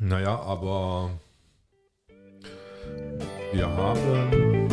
[0.00, 1.10] Naja, aber
[3.52, 4.68] wir haben.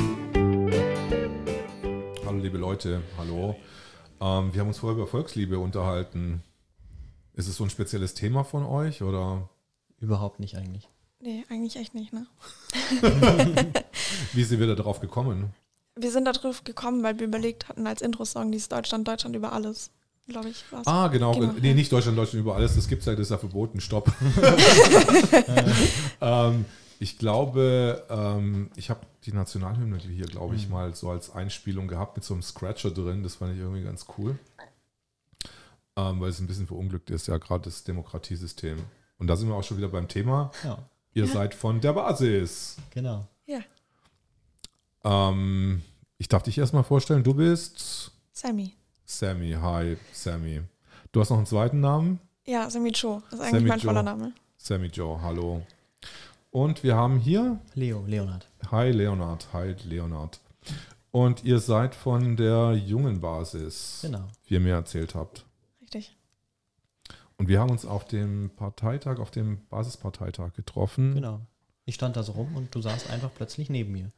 [2.24, 3.56] Hallo, liebe Leute, hallo.
[4.22, 6.44] Ähm, wir haben uns vorher über Volksliebe unterhalten.
[7.34, 9.50] Ist es so ein spezielles Thema von euch oder?
[10.00, 10.90] Überhaupt nicht eigentlich.
[11.20, 12.28] Nee, eigentlich echt nicht, ne?
[14.34, 15.56] Wie sind wir da drauf gekommen?
[15.96, 19.54] Wir sind da drauf gekommen, weil wir überlegt hatten als Intro-Song dieses Deutschland, Deutschland über
[19.54, 19.90] alles.
[20.28, 20.88] Glaube ich, war's.
[20.88, 21.34] Ah, genau.
[21.34, 22.76] Genau, nee, nicht Deutschland, Deutschland über alles.
[22.76, 23.80] Das gibt es ja, das ist ja verboten.
[23.80, 24.12] Stopp.
[26.22, 26.66] ähm,
[27.00, 32.16] ich glaube, ähm, ich habe die Nationalhymne hier, glaube ich, mal so als Einspielung gehabt
[32.18, 33.22] mit so einem Scratcher drin.
[33.24, 34.40] Das fand ich irgendwie ganz cool.
[35.98, 38.78] Ähm, weil es ein bisschen verunglückt ist, ja, gerade das Demokratiesystem.
[39.18, 40.52] Und da sind wir auch schon wieder beim Thema.
[40.64, 40.78] Ja,
[41.14, 41.32] Ihr Ja.
[41.34, 42.76] seid von der Basis.
[42.92, 43.28] genau.
[43.46, 43.60] Ja,
[45.04, 45.84] Ähm,
[46.18, 47.24] ich darf dich erstmal vorstellen.
[47.24, 48.74] Du bist Sammy.
[49.06, 49.52] Sammy.
[49.62, 50.62] Hi, Sammy.
[51.12, 52.20] Du hast noch einen zweiten Namen?
[52.46, 53.22] Ja, Sammy Cho.
[53.30, 53.88] Das ist eigentlich Sammy mein Cho.
[53.88, 54.34] voller Name.
[54.58, 55.62] Sammy Joe, hallo.
[56.52, 58.48] Und wir haben hier, Leo, Leonhard.
[58.72, 60.40] hi Leonard, hi Leonard.
[61.12, 64.28] Und ihr seid von der jungen Basis, Genau.
[64.48, 65.46] wie ihr mir erzählt habt.
[65.82, 66.16] Richtig.
[67.38, 71.14] Und wir haben uns auf dem Parteitag, auf dem Basisparteitag getroffen.
[71.14, 71.42] Genau.
[71.86, 74.12] Ich stand da so rum und du saßt einfach plötzlich neben mir.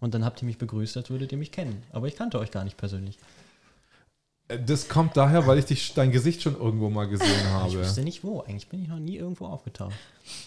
[0.00, 1.82] Und dann habt ihr mich begrüßt, als würdet ihr mich kennen.
[1.92, 3.18] Aber ich kannte euch gar nicht persönlich.
[4.66, 7.78] Das kommt daher, weil ich dich, dein Gesicht schon irgendwo mal gesehen Ich habe.
[7.78, 8.40] wusste nicht wo.
[8.40, 9.94] Eigentlich bin ich noch nie irgendwo aufgetaucht.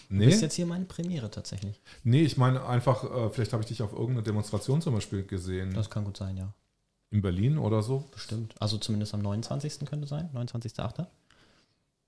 [0.10, 1.80] Nee, bist jetzt hier meine Premiere tatsächlich.
[2.04, 5.74] nee ich meine einfach, äh, vielleicht habe ich dich auf irgendeiner Demonstration zum Beispiel gesehen.
[5.74, 6.54] Das kann gut sein, ja.
[7.12, 8.04] in Berlin oder so.
[8.12, 8.56] Bestimmt.
[8.60, 9.86] Also zumindest am 29.
[9.86, 10.30] könnte sein.
[10.34, 11.06] 29.8.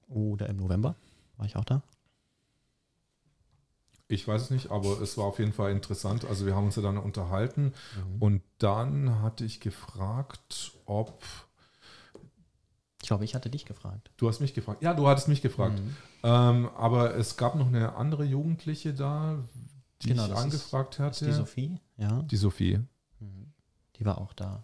[0.07, 0.95] Oder im November.
[1.37, 1.81] War ich auch da?
[4.07, 6.25] Ich weiß es nicht, aber es war auf jeden Fall interessant.
[6.25, 8.21] Also wir haben uns ja dann unterhalten Mhm.
[8.21, 11.23] und dann hatte ich gefragt, ob
[13.05, 14.09] Ich glaube, ich hatte dich gefragt.
[14.17, 14.81] du hast mich gefragt.
[14.81, 15.77] Ja, du hattest mich gefragt.
[15.77, 15.95] Mhm.
[16.23, 19.37] Ähm, aber es gab noch eine andere Jugendliche da,
[20.01, 21.25] die Genau, ich das ist- angefragt ist hatte.
[21.27, 22.23] die Sophie, ja.
[22.23, 22.79] die Sophie.
[23.19, 23.53] Mhm.
[23.97, 24.63] Die war auch da.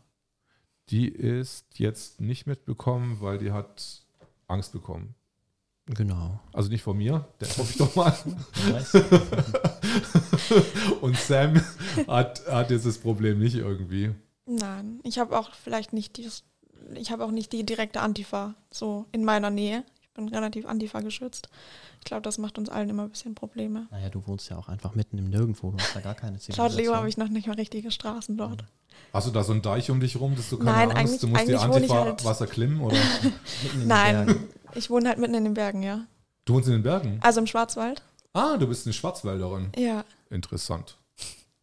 [0.90, 4.02] Die ist jetzt nicht mitbekommen, weil die hat
[4.48, 5.14] Angst bekommen.
[5.86, 6.40] Genau.
[6.52, 8.12] Also nicht von mir, der hoffe ich doch mal.
[11.02, 11.62] Und Sam
[12.08, 14.16] hat, hat jetzt das Problem nicht irgendwie.
[14.48, 16.28] Nein, ich habe auch vielleicht nicht die,
[16.96, 19.84] ich habe auch nicht die direkte Antifa so in meiner Nähe.
[20.02, 21.50] Ich bin relativ Antifa geschützt.
[22.00, 23.88] Ich glaube, das macht uns allen immer ein bisschen Probleme.
[23.92, 25.72] naja, du wohnst ja auch einfach mitten im Nirgendwo.
[25.72, 26.84] Du hast da gar keine Laut Zivilisation.
[26.84, 28.64] Leo habe ich noch nicht mal richtige Straßen dort.
[29.14, 31.22] Hast du da so einen Deich um dich rum, dass du keine Nein, Angst, eigentlich-
[31.22, 32.98] du musst die eigentlich wohne ich Antifa halt- Wasser klimmen oder?
[33.86, 34.36] Nein,
[34.76, 36.06] ich wohne halt mitten in den Bergen, ja.
[36.46, 37.20] Du wohnst in den Bergen?
[37.22, 38.02] Also im Schwarzwald.
[38.34, 39.72] Ah, du bist eine Schwarzwälderin.
[39.78, 40.98] Ja, Interessant.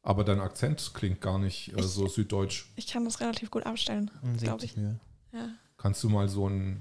[0.03, 2.67] Aber dein Akzent klingt gar nicht äh, Ich- so süddeutsch.
[2.77, 4.77] ich kann das relativ gut abstellen, glaube 70 ich.
[4.77, 5.01] Mühe.
[5.33, 5.51] Ja.
[5.77, 6.81] Kannst du mal so ein,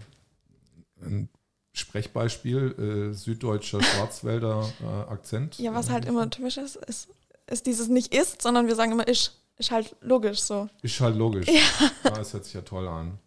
[1.01, 1.29] ein
[1.73, 5.59] Sprechbeispiel, äh, süddeutscher Schwarzwälder äh, Akzent?
[5.59, 7.09] ja, was halt immer typisch ist, ist,
[7.45, 9.31] ist dieses nicht ist, sondern wir sagen immer isch.
[9.59, 10.69] Ist halt logisch so.
[10.81, 11.47] Ist halt logisch.
[11.47, 12.11] Ja.
[12.15, 13.17] Das hört sich ja toll an.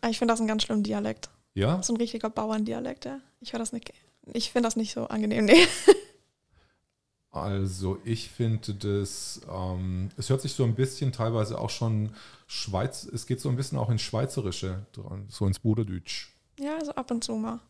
[0.00, 1.28] Aber ich finde das einen ganz schlimmen Dialekt.
[1.54, 1.82] Ja?
[1.82, 3.20] So ein richtiger Bauerndialekt, ja.
[3.40, 3.92] Ich höre das nicht.
[4.32, 5.66] Ich finde das nicht so angenehm, nee.
[7.30, 12.14] Also ich finde das, ähm, es hört sich so ein bisschen teilweise auch schon
[12.54, 14.86] Schweiz, es geht so ein bisschen auch ins Schweizerische
[15.28, 16.28] so ins Buderdütsch.
[16.58, 17.60] Ja, also ab und zu mal.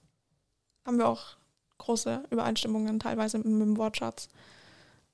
[0.84, 1.36] Haben wir auch
[1.78, 4.28] große Übereinstimmungen teilweise mit, mit dem Wortschatz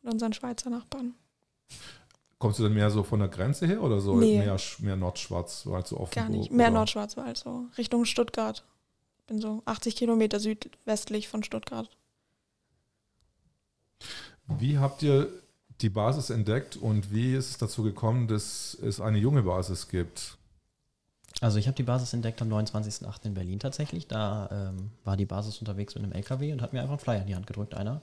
[0.02, 1.14] mit unseren Schweizer Nachbarn.
[2.38, 4.38] Kommst du dann mehr so von der Grenze her oder so Nee.
[4.38, 6.14] mehr, mehr Nordschwarzwald, so offen?
[6.14, 6.50] Gar nicht.
[6.50, 8.64] Mehr Nordschwarzwald, so Richtung Stuttgart.
[9.26, 11.88] Bin so 80 Kilometer südwestlich von Stuttgart.
[14.46, 15.28] Wie habt ihr
[15.82, 20.36] die Basis entdeckt und wie ist es dazu gekommen, dass es eine junge Basis gibt?
[21.40, 23.26] Also ich habe die Basis entdeckt am 29.08.
[23.26, 24.06] in Berlin tatsächlich.
[24.06, 27.22] Da ähm, war die Basis unterwegs mit einem LKW und hat mir einfach einen Flyer
[27.22, 28.02] in die Hand gedrückt, einer.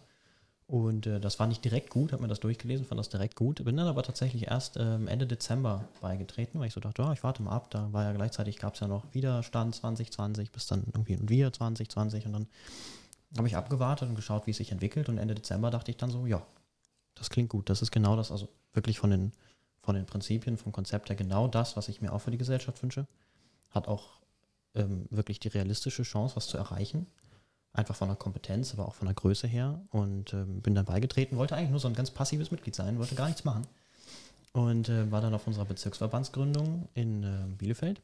[0.65, 3.63] Und äh, das fand ich direkt gut, habe mir das durchgelesen, fand das direkt gut.
[3.63, 7.23] Bin dann aber tatsächlich erst ähm, Ende Dezember beigetreten, weil ich so dachte, ja, ich
[7.23, 7.69] warte mal ab.
[7.69, 11.53] Da war ja gleichzeitig, gab es ja noch Widerstand 2020 bis dann irgendwie und wieder
[11.53, 12.47] 2020 und dann
[13.37, 16.09] habe ich abgewartet und geschaut, wie es sich entwickelt und Ende Dezember dachte ich dann
[16.09, 16.41] so, ja,
[17.17, 17.69] das klingt gut.
[17.69, 19.31] Das ist genau das, also wirklich von den,
[19.81, 22.81] von den Prinzipien, vom Konzept her genau das, was ich mir auch für die Gesellschaft
[22.81, 23.07] wünsche.
[23.69, 24.21] Hat auch
[24.75, 27.07] ähm, wirklich die realistische Chance, was zu erreichen.
[27.73, 29.81] Einfach von der Kompetenz, aber auch von der Größe her.
[29.91, 33.15] Und ähm, bin dann beigetreten, wollte eigentlich nur so ein ganz passives Mitglied sein, wollte
[33.15, 33.67] gar nichts machen.
[34.53, 38.01] Und äh, war dann auf unserer Bezirksverbandsgründung in äh, Bielefeld.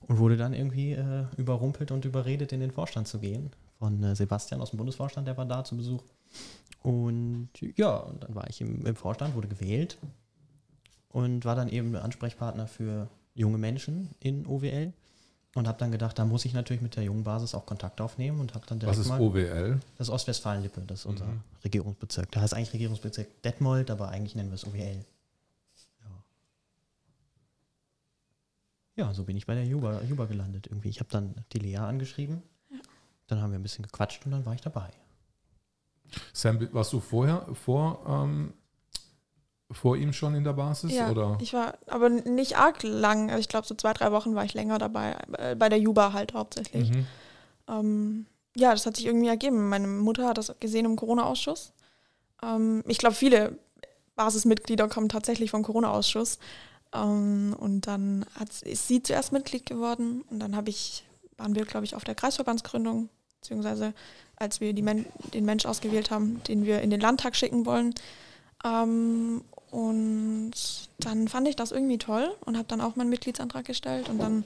[0.00, 3.50] Und wurde dann irgendwie äh, überrumpelt und überredet, in den Vorstand zu gehen.
[3.78, 6.02] Von äh, Sebastian aus dem Bundesvorstand, der war da zu Besuch.
[6.86, 9.98] Und ja, und dann war ich im, im Vorstand, wurde gewählt
[11.08, 14.92] und war dann eben Ansprechpartner für junge Menschen in OWL
[15.56, 18.38] und habe dann gedacht, da muss ich natürlich mit der jungen Basis auch Kontakt aufnehmen
[18.38, 19.80] und habe dann direkt Was ist mal OWL?
[19.98, 21.40] das ist Ostwestfalen-Lippe, das ist unser Mhm.
[21.64, 22.30] Regierungsbezirk.
[22.30, 25.04] Da heißt eigentlich Regierungsbezirk Detmold, aber eigentlich nennen wir es OWL.
[28.96, 29.06] Ja.
[29.06, 30.90] ja, so bin ich bei der Juba, Juba gelandet irgendwie.
[30.90, 32.42] Ich habe dann die Lea angeschrieben,
[33.26, 34.90] dann haben wir ein bisschen gequatscht und dann war ich dabei.
[36.32, 38.52] Sam, warst du vorher, vor, ähm,
[39.70, 40.92] vor ihm schon in der Basis?
[40.92, 41.38] Ja, oder?
[41.40, 43.30] ich war aber nicht arg lang.
[43.30, 45.16] Also ich glaube, so zwei, drei Wochen war ich länger dabei.
[45.38, 46.90] äh, Bei der Juba halt hauptsächlich.
[46.90, 47.06] Mhm.
[47.68, 48.26] Ähm,
[48.56, 49.68] ja, das hat sich irgendwie ergeben.
[49.68, 51.72] Meine Mutter hat das gesehen im Corona-Ausschuss.
[52.42, 53.58] Ähm, ich glaube, viele
[54.14, 56.38] Basismitglieder kommen tatsächlich vom Corona-Ausschuss.
[56.94, 60.22] Ähm, und dann hat, ist sie zuerst Mitglied geworden.
[60.30, 61.04] Und dann habe ich,
[61.36, 63.08] waren wir, glaube ich, auf der Kreisverbandsgründung,
[63.40, 63.92] beziehungsweise
[64.36, 67.94] als wir Men den Mensch ausgewählt haben, den wir in den Landtag schicken wollen.
[68.64, 70.52] Ähm, und
[70.98, 74.08] dann fand ich das irgendwie toll und habe dann auch meinen Mitgliedsantrag gestellt.
[74.08, 74.44] Und dann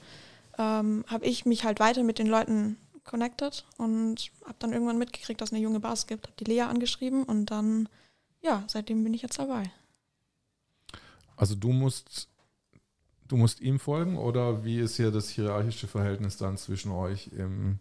[0.58, 5.40] ähm, habe ich mich halt weiter mit den Leuten connected und habe dann irgendwann mitgekriegt,
[5.40, 6.26] dass es eine junge Basis gibt.
[6.26, 7.88] Habe die Lea angeschrieben und dann,
[8.40, 9.70] ja, seitdem bin ich jetzt dabei.
[11.36, 12.28] Also du musst,
[13.26, 17.78] du musst ihm folgen oder wie ist hier das hierarchische Verhältnis dann zwischen euch im,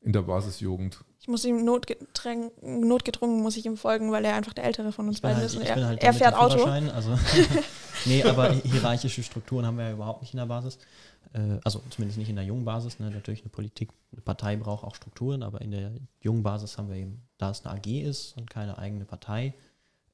[0.00, 1.04] in der Basisjugend?
[1.20, 5.06] Ich muss ihm notgedrungen, notgedrungen muss ich ihm folgen, weil er einfach der Ältere von
[5.06, 5.56] uns beiden halt, ist.
[5.56, 6.64] Und ich er, bin halt er fährt Auto.
[6.64, 7.18] Also
[8.06, 10.78] nee, aber hierarchische Strukturen haben wir ja überhaupt nicht in der Basis.
[11.34, 12.98] Äh, Also zumindest nicht in der jungen Basis.
[12.98, 13.10] Ne?
[13.10, 16.96] Natürlich eine Politik, eine Partei braucht auch Strukturen, aber in der jungen Basis haben wir
[16.96, 19.52] eben, da es eine AG ist und keine eigene Partei,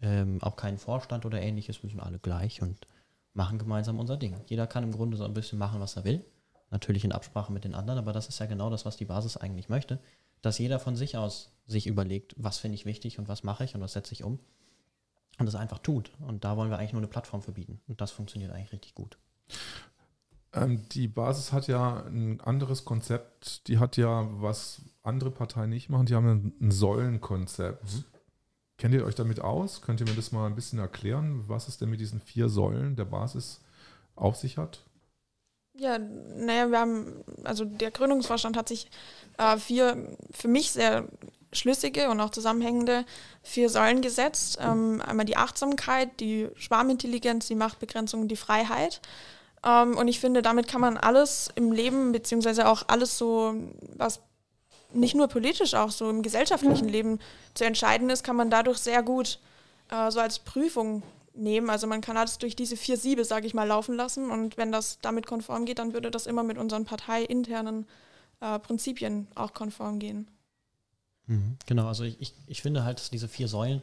[0.02, 2.86] ähm, auch keinen Vorstand oder ähnliches, wir sind alle gleich und
[3.32, 4.34] machen gemeinsam unser Ding.
[4.46, 6.24] Jeder kann im Grunde so ein bisschen machen, was er will.
[6.76, 9.38] Natürlich in Absprache mit den anderen, aber das ist ja genau das, was die Basis
[9.38, 9.98] eigentlich möchte,
[10.42, 13.74] dass jeder von sich aus sich überlegt, was finde ich wichtig und was mache ich
[13.74, 14.38] und was setze ich um
[15.38, 16.10] und das einfach tut.
[16.20, 17.80] Und da wollen wir eigentlich nur eine Plattform für bieten.
[17.88, 19.16] Und das funktioniert eigentlich richtig gut.
[20.52, 23.66] Ähm, die Basis hat ja ein anderes Konzept.
[23.68, 27.84] Die hat ja, was andere Parteien nicht machen, die haben ein, ein Säulenkonzept.
[27.84, 28.04] Mhm.
[28.76, 29.80] Kennt ihr euch damit aus?
[29.80, 32.96] Könnt ihr mir das mal ein bisschen erklären, was es denn mit diesen vier Säulen
[32.96, 33.62] der Basis
[34.14, 34.85] auf sich hat?
[35.78, 38.88] Ja, naja, wir haben, also der Gründungsvorstand hat sich
[39.36, 41.06] äh, vier für mich sehr
[41.52, 43.04] schlüssige und auch zusammenhängende
[43.42, 44.58] vier Säulen gesetzt.
[44.60, 49.00] Ähm, einmal die Achtsamkeit, die Schwarmintelligenz, die Machtbegrenzung die Freiheit.
[49.64, 53.54] Ähm, und ich finde, damit kann man alles im Leben, beziehungsweise auch alles so,
[53.96, 54.20] was
[54.92, 57.18] nicht nur politisch, auch so im gesellschaftlichen Leben
[57.54, 59.40] zu entscheiden ist, kann man dadurch sehr gut
[59.90, 61.02] äh, so als Prüfung
[61.36, 61.70] nehmen.
[61.70, 64.30] Also man kann alles durch diese vier Siebe, sage ich mal, laufen lassen.
[64.30, 67.86] Und wenn das damit konform geht, dann würde das immer mit unseren parteiinternen
[68.40, 70.28] äh, Prinzipien auch konform gehen.
[71.66, 73.82] Genau, also ich, ich, ich finde halt, dass diese vier Säulen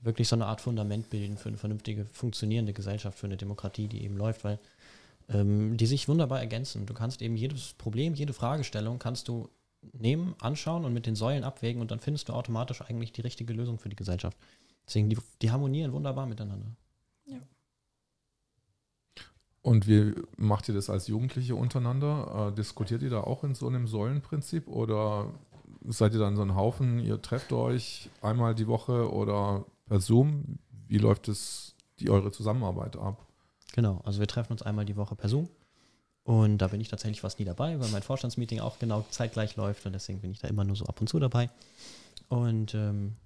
[0.00, 4.04] wirklich so eine Art Fundament bilden für eine vernünftige, funktionierende Gesellschaft, für eine Demokratie, die
[4.04, 4.58] eben läuft, weil
[5.28, 6.86] ähm, die sich wunderbar ergänzen.
[6.86, 9.48] Du kannst eben jedes Problem, jede Fragestellung kannst du
[9.92, 13.52] nehmen, anschauen und mit den Säulen abwägen und dann findest du automatisch eigentlich die richtige
[13.52, 14.36] Lösung für die Gesellschaft.
[14.86, 16.66] Deswegen, die, die harmonieren wunderbar miteinander.
[19.62, 22.48] Und wie macht ihr das als Jugendliche untereinander?
[22.50, 25.32] Äh, diskutiert ihr da auch in so einem Säulenprinzip oder
[25.86, 30.58] seid ihr dann so ein Haufen, ihr trefft euch einmal die Woche oder per Zoom?
[30.88, 33.24] Wie läuft es die eure Zusammenarbeit ab?
[33.72, 35.48] Genau, also wir treffen uns einmal die Woche per Zoom
[36.24, 39.86] und da bin ich tatsächlich fast nie dabei, weil mein Vorstandsmeeting auch genau zeitgleich läuft
[39.86, 41.50] und deswegen bin ich da immer nur so ab und zu dabei.
[42.28, 43.16] Und ähm,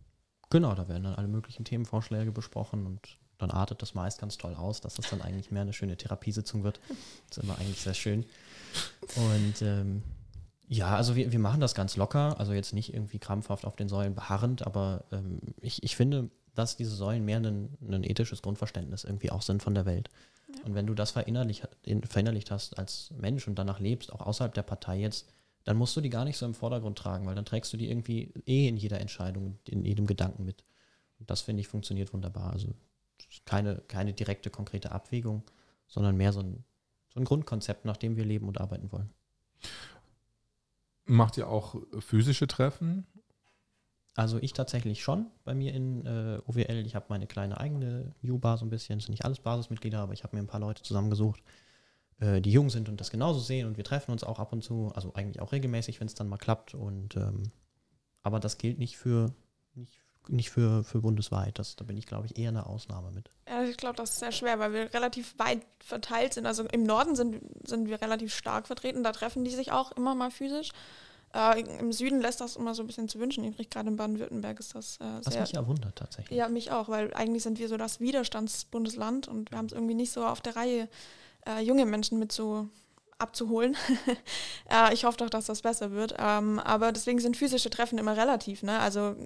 [0.48, 4.54] genau, da werden dann alle möglichen Themenvorschläge besprochen und dann artet das meist ganz toll
[4.54, 6.80] aus, dass das dann eigentlich mehr eine schöne Therapiesitzung wird.
[7.28, 8.24] Das ist immer eigentlich sehr schön.
[9.16, 10.02] Und ähm,
[10.68, 13.88] ja, also wir, wir machen das ganz locker, also jetzt nicht irgendwie krampfhaft auf den
[13.88, 19.04] Säulen beharrend, aber ähm, ich, ich finde, dass diese Säulen mehr ein, ein ethisches Grundverständnis
[19.04, 20.10] irgendwie auch sind von der Welt.
[20.48, 20.64] Ja.
[20.64, 24.54] Und wenn du das verinnerlicht, in- verinnerlicht hast als Mensch und danach lebst, auch außerhalb
[24.54, 25.28] der Partei jetzt,
[25.64, 27.90] dann musst du die gar nicht so im Vordergrund tragen, weil dann trägst du die
[27.90, 30.64] irgendwie eh in jeder Entscheidung, in jedem Gedanken mit.
[31.18, 32.52] Und das finde ich funktioniert wunderbar.
[32.52, 32.68] Also
[33.44, 35.42] keine, keine direkte, konkrete Abwägung,
[35.86, 36.64] sondern mehr so ein,
[37.08, 39.10] so ein Grundkonzept, nach dem wir leben und arbeiten wollen.
[41.04, 43.06] Macht ihr auch physische Treffen?
[44.16, 46.86] Also ich tatsächlich schon bei mir in äh, OWL.
[46.86, 48.98] Ich habe meine kleine eigene U-Bar so ein bisschen.
[48.98, 51.42] Es sind nicht alles Basismitglieder, aber ich habe mir ein paar Leute zusammengesucht,
[52.18, 53.66] äh, die jung sind und das genauso sehen.
[53.66, 56.28] Und wir treffen uns auch ab und zu, also eigentlich auch regelmäßig, wenn es dann
[56.28, 56.74] mal klappt.
[56.74, 57.52] Und ähm,
[58.22, 59.34] aber das gilt nicht für
[59.74, 61.58] nicht, nicht für, für bundesweit.
[61.58, 63.30] Das, da bin ich, glaube ich, eher eine Ausnahme mit.
[63.48, 66.46] Ja, ich glaube, das ist sehr schwer, weil wir relativ weit verteilt sind.
[66.46, 69.02] Also im Norden sind, sind wir relativ stark vertreten.
[69.02, 70.70] Da treffen die sich auch immer mal physisch.
[71.34, 73.70] Äh, Im Süden lässt das immer so ein bisschen zu wünschen übrig.
[73.70, 75.42] Gerade in Baden-Württemberg ist das äh, Was sehr.
[75.42, 76.36] mich ja wundert tatsächlich.
[76.36, 79.94] Ja, mich auch, weil eigentlich sind wir so das Widerstandsbundesland und wir haben es irgendwie
[79.94, 80.88] nicht so auf der Reihe,
[81.46, 82.68] äh, junge Menschen mit so
[83.18, 83.76] abzuholen.
[84.70, 86.14] äh, ich hoffe doch, dass das besser wird.
[86.18, 88.62] Ähm, aber deswegen sind physische Treffen immer relativ.
[88.62, 88.78] Ne?
[88.78, 89.16] Also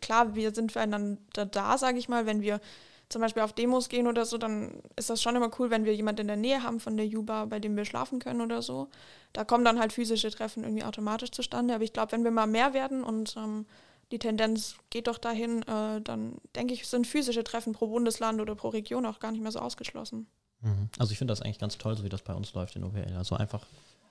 [0.00, 2.26] klar, wir sind füreinander da, sage ich mal.
[2.26, 2.60] Wenn wir
[3.08, 5.94] zum Beispiel auf Demos gehen oder so, dann ist das schon immer cool, wenn wir
[5.94, 8.88] jemanden in der Nähe haben von der Juba, bei dem wir schlafen können oder so.
[9.32, 11.74] Da kommen dann halt physische Treffen irgendwie automatisch zustande.
[11.74, 13.66] Aber ich glaube, wenn wir mal mehr werden und ähm,
[14.12, 18.54] die Tendenz geht doch dahin, äh, dann denke ich, sind physische Treffen pro Bundesland oder
[18.54, 20.28] pro Region auch gar nicht mehr so ausgeschlossen.
[20.62, 20.88] Mhm.
[20.98, 23.14] Also ich finde das eigentlich ganz toll, so wie das bei uns läuft in OWL.
[23.16, 23.66] Also einfach,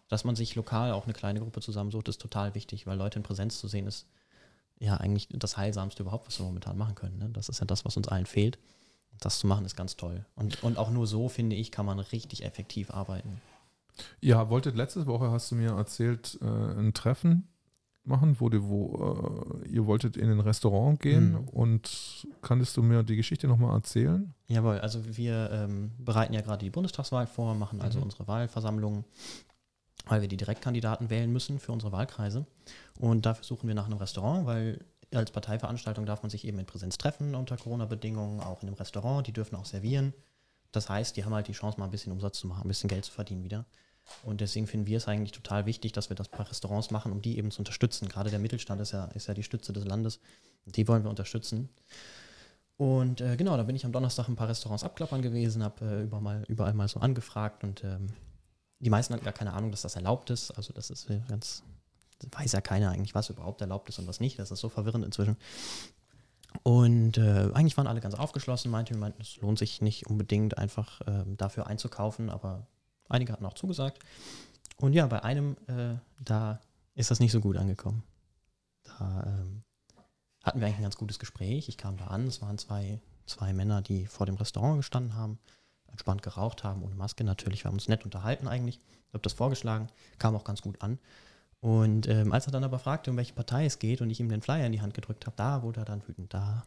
[0.07, 3.23] dass man sich lokal auch eine kleine Gruppe zusammensucht, ist total wichtig, weil Leute in
[3.23, 4.07] Präsenz zu sehen ist
[4.79, 7.17] ja eigentlich das Heilsamste überhaupt, was wir momentan machen können.
[7.19, 7.29] Ne?
[7.29, 8.57] Das ist ja das, was uns allen fehlt.
[9.19, 10.25] Das zu machen ist ganz toll.
[10.35, 13.41] Und, und auch nur so, finde ich, kann man richtig effektiv arbeiten.
[14.21, 17.49] Ja, wolltet letzte Woche, hast du mir erzählt, äh, ein Treffen
[18.03, 21.47] machen, wo, die, wo äh, ihr wolltet in ein Restaurant gehen mhm.
[21.49, 24.33] und kannst du mir die Geschichte nochmal erzählen?
[24.47, 28.05] Jawohl, also wir ähm, bereiten ja gerade die Bundestagswahl vor, machen also mhm.
[28.05, 29.05] unsere Wahlversammlung,
[30.07, 32.45] weil wir die Direktkandidaten wählen müssen für unsere Wahlkreise.
[32.99, 34.79] Und dafür suchen wir nach einem Restaurant, weil
[35.13, 39.25] als Parteiveranstaltung darf man sich eben in Präsenz treffen unter Corona-Bedingungen, auch in einem Restaurant,
[39.27, 40.13] die dürfen auch servieren.
[40.71, 42.89] Das heißt, die haben halt die Chance, mal ein bisschen Umsatz zu machen, ein bisschen
[42.89, 43.65] Geld zu verdienen wieder.
[44.23, 47.21] Und deswegen finden wir es eigentlich total wichtig, dass wir das bei Restaurants machen, um
[47.21, 48.09] die eben zu unterstützen.
[48.09, 50.19] Gerade der Mittelstand ist ja, ist ja die Stütze des Landes.
[50.65, 51.69] Die wollen wir unterstützen.
[52.77, 56.03] Und äh, genau, da bin ich am Donnerstag ein paar Restaurants abklappern gewesen, habe äh,
[56.03, 58.07] überall, überall mal so angefragt und ähm,
[58.79, 60.51] die meisten hatten gar keine Ahnung, dass das erlaubt ist.
[60.51, 61.63] Also das ist ganz,
[62.31, 64.39] weiß ja keiner eigentlich, was überhaupt erlaubt ist und was nicht.
[64.39, 65.35] Das ist so verwirrend inzwischen.
[66.63, 71.01] Und äh, eigentlich waren alle ganz aufgeschlossen, meinte, meinten, es lohnt sich nicht unbedingt einfach
[71.01, 72.67] äh, dafür einzukaufen, aber
[73.09, 73.99] einige hatten auch zugesagt.
[74.77, 76.61] Und ja, bei einem, äh, da
[76.95, 78.03] ist das nicht so gut angekommen.
[78.83, 79.63] Da ähm,
[80.43, 81.67] hatten wir eigentlich ein ganz gutes Gespräch.
[81.67, 85.37] Ich kam da an, es waren zwei, zwei Männer, die vor dem Restaurant gestanden haben,
[85.87, 87.63] entspannt geraucht haben, ohne Maske natürlich.
[87.63, 88.79] Wir haben uns nett unterhalten eigentlich.
[89.07, 89.87] Ich habe das vorgeschlagen,
[90.17, 90.99] kam auch ganz gut an.
[91.61, 94.29] Und ähm, als er dann aber fragte, um welche Partei es geht und ich ihm
[94.29, 96.33] den Flyer in die Hand gedrückt habe, da wurde er dann wütend.
[96.33, 96.63] Da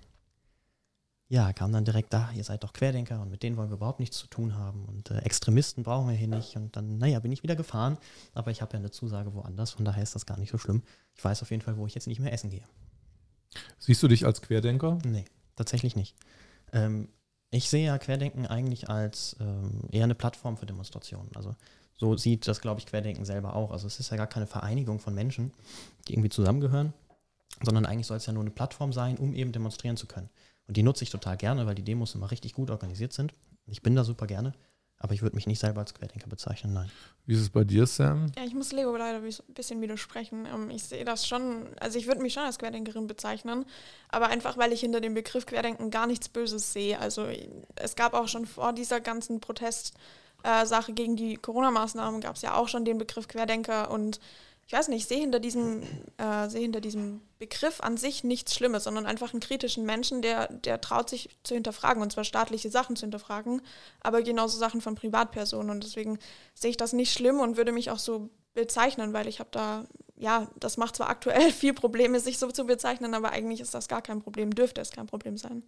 [1.32, 4.00] ja, kam dann direkt da, ihr seid doch Querdenker und mit denen wollen wir überhaupt
[4.00, 6.56] nichts zu tun haben und äh, Extremisten brauchen wir hier nicht.
[6.56, 7.96] Und dann, naja, bin ich wieder gefahren,
[8.34, 10.82] aber ich habe ja eine Zusage woanders, von daher ist das gar nicht so schlimm.
[11.14, 12.64] Ich weiß auf jeden Fall, wo ich jetzt nicht mehr essen gehe.
[13.78, 14.98] Siehst du dich als Querdenker?
[15.06, 15.24] Nee,
[15.56, 16.14] tatsächlich nicht.
[16.74, 17.08] Ähm,
[17.50, 21.30] ich sehe ja Querdenken eigentlich als ähm, eher eine Plattform für Demonstrationen.
[21.34, 21.56] Also
[21.94, 23.70] so sieht das, glaube ich, Querdenken selber auch.
[23.70, 25.54] Also es ist ja gar keine Vereinigung von Menschen,
[26.06, 26.92] die irgendwie zusammengehören,
[27.62, 30.28] sondern eigentlich soll es ja nur eine Plattform sein, um eben demonstrieren zu können.
[30.73, 33.35] Und die nutze ich total gerne, weil die Demos immer richtig gut organisiert sind.
[33.67, 34.55] Ich bin da super gerne,
[34.97, 36.91] aber ich würde mich nicht selber als Querdenker bezeichnen, nein.
[37.26, 38.33] Wie ist es bei dir, Sam?
[38.38, 40.47] Ja, ich muss Lego leider ein bisschen widersprechen.
[40.47, 43.67] Ähm, ich sehe das schon, also ich würde mich schon als Querdenkerin bezeichnen,
[44.09, 46.99] aber einfach, weil ich hinter dem Begriff Querdenken gar nichts Böses sehe.
[46.99, 47.26] Also
[47.76, 49.93] es gab auch schon vor dieser ganzen Protest-
[50.43, 54.19] äh, Sache gegen die Corona-Maßnahmen gab es ja auch schon den Begriff Querdenker und
[54.73, 55.83] ich weiß nicht, ich sehe hinter diesem,
[56.17, 60.50] äh, sehe hinter diesem Begriff an sich nichts Schlimmes, sondern einfach einen kritischen Menschen, der,
[60.50, 63.61] der traut sich zu hinterfragen, und zwar staatliche Sachen zu hinterfragen,
[64.00, 65.69] aber genauso Sachen von Privatpersonen.
[65.69, 66.19] Und deswegen
[66.55, 69.85] sehe ich das nicht schlimm und würde mich auch so bezeichnen, weil ich habe da,
[70.17, 73.88] ja, das macht zwar aktuell viel Probleme, sich so zu bezeichnen, aber eigentlich ist das
[73.88, 75.64] gar kein Problem, dürfte es kein Problem sein.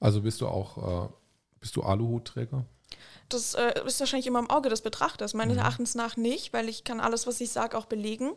[0.00, 1.08] Also bist du auch, äh,
[1.60, 2.64] bist du Aluhutträger?
[3.28, 5.34] Das äh, ist wahrscheinlich immer im Auge des Betrachters.
[5.34, 5.60] Meines mhm.
[5.60, 8.32] Erachtens nach nicht, weil ich kann alles, was ich sage, auch belegen.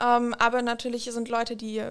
[0.00, 1.82] Ähm, aber natürlich sind Leute, die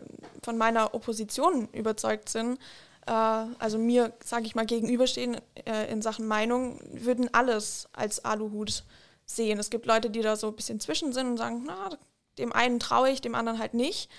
[0.43, 2.59] von meiner Opposition überzeugt sind,
[3.07, 8.83] äh, also mir, sage ich mal, gegenüberstehen äh, in Sachen Meinung, würden alles als Aluhut
[9.25, 9.59] sehen.
[9.59, 11.89] Es gibt Leute, die da so ein bisschen zwischen sind und sagen, na,
[12.37, 14.09] dem einen traue ich, dem anderen halt nicht.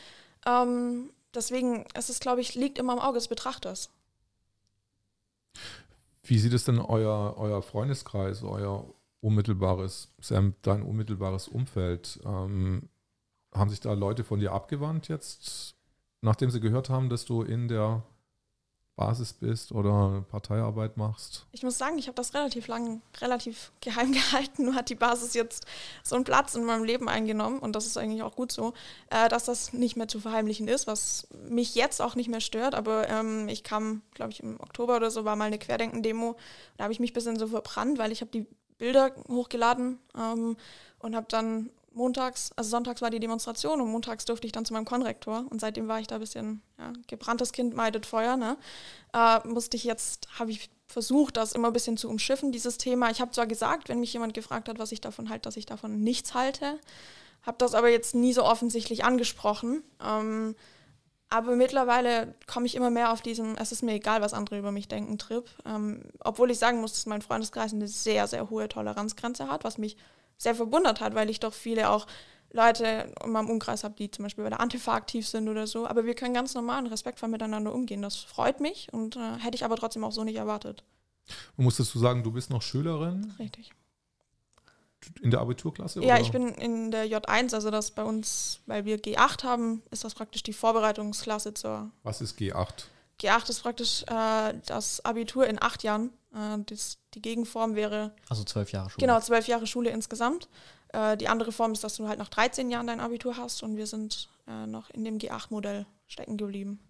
[0.46, 3.90] Ähm, deswegen, es ist, glaube ich, liegt immer im Auge des Betrachters.
[6.24, 12.20] Wie sieht es denn euer, euer Freundeskreis, euer unmittelbares, Sam, dein unmittelbares Umfeld?
[12.24, 12.88] Ähm,
[13.52, 15.76] haben sich da Leute von dir abgewandt jetzt,
[16.22, 18.02] nachdem sie gehört haben, dass du in der
[19.02, 21.44] Basis bist oder Parteiarbeit machst?
[21.50, 24.64] Ich muss sagen, ich habe das relativ lang, relativ geheim gehalten.
[24.64, 25.66] Nur hat die Basis jetzt
[26.04, 28.74] so einen Platz in meinem Leben eingenommen und das ist eigentlich auch gut so,
[29.10, 32.74] äh, dass das nicht mehr zu verheimlichen ist, was mich jetzt auch nicht mehr stört.
[32.74, 36.36] Aber ähm, ich kam, glaube ich, im Oktober oder so war mal eine Querdenken-Demo.
[36.76, 38.46] Da habe ich mich ein bisschen so verbrannt, weil ich habe die
[38.78, 40.56] Bilder hochgeladen ähm,
[41.00, 44.72] und habe dann montags, also sonntags war die Demonstration und montags durfte ich dann zu
[44.72, 48.36] meinem Konrektor und seitdem war ich da ein bisschen ja, gebranntes Kind meidet Feuer.
[48.36, 48.56] Ne?
[49.12, 53.10] Äh, musste ich jetzt, habe ich versucht, das immer ein bisschen zu umschiffen, dieses Thema.
[53.10, 55.66] Ich habe zwar gesagt, wenn mich jemand gefragt hat, was ich davon halte, dass ich
[55.66, 56.78] davon nichts halte,
[57.42, 59.82] habe das aber jetzt nie so offensichtlich angesprochen.
[60.04, 60.54] Ähm,
[61.32, 64.70] aber mittlerweile komme ich immer mehr auf diesen, es ist mir egal, was andere über
[64.70, 65.48] mich denken, Trip.
[65.64, 69.78] Ähm, obwohl ich sagen muss, dass mein Freundeskreis eine sehr, sehr hohe Toleranzgrenze hat, was
[69.78, 69.96] mich
[70.36, 72.06] sehr verwundert hat, weil ich doch viele auch
[72.52, 75.86] Leute in meinem Umkreis habe, die zum Beispiel bei der Antifa aktiv sind oder so.
[75.86, 78.02] Aber wir können ganz normal und respektvoll miteinander umgehen.
[78.02, 80.84] Das freut mich und äh, hätte ich aber trotzdem auch so nicht erwartet.
[81.56, 83.32] Und musstest du sagen, du bist noch Schülerin?
[83.38, 83.72] Richtig.
[85.20, 86.00] In der Abiturklasse?
[86.00, 86.22] Ja, oder?
[86.22, 90.14] ich bin in der J1, also das bei uns, weil wir G8 haben, ist das
[90.14, 91.90] praktisch die Vorbereitungsklasse zur.
[92.02, 92.84] Was ist G8?
[93.20, 96.10] G8 ist praktisch äh, das Abitur in acht Jahren.
[96.34, 98.12] Äh, das, die Gegenform wäre.
[98.28, 99.06] Also zwölf Jahre Schule.
[99.06, 100.48] Genau, zwölf Jahre Schule insgesamt.
[100.88, 103.76] Äh, die andere Form ist, dass du halt nach 13 Jahren dein Abitur hast und
[103.76, 106.80] wir sind äh, noch in dem G8-Modell stecken geblieben.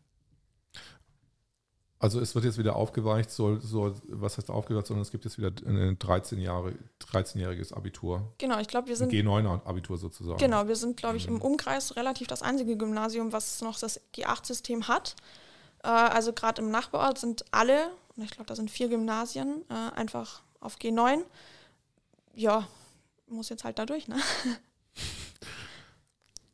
[2.03, 5.39] Also es wird jetzt wieder aufgeweicht, so, so was heißt aufgeweicht, sondern es gibt jetzt
[5.39, 6.75] wieder ein 13 Jahre,
[7.13, 8.33] 13-jähriges Abitur.
[8.39, 9.13] Genau, ich glaube, wir sind.
[9.13, 10.39] G9-Abitur sozusagen.
[10.39, 14.89] Genau, wir sind, glaube ich, im Umkreis relativ das einzige Gymnasium, was noch das G8-System
[14.89, 15.15] hat.
[15.85, 20.43] Äh, also gerade im Nachbarort sind alle, ich glaube, da sind vier Gymnasien, äh, einfach
[20.61, 21.25] auf G9.
[22.35, 22.67] Ja,
[23.27, 24.17] muss jetzt halt da durch, ne?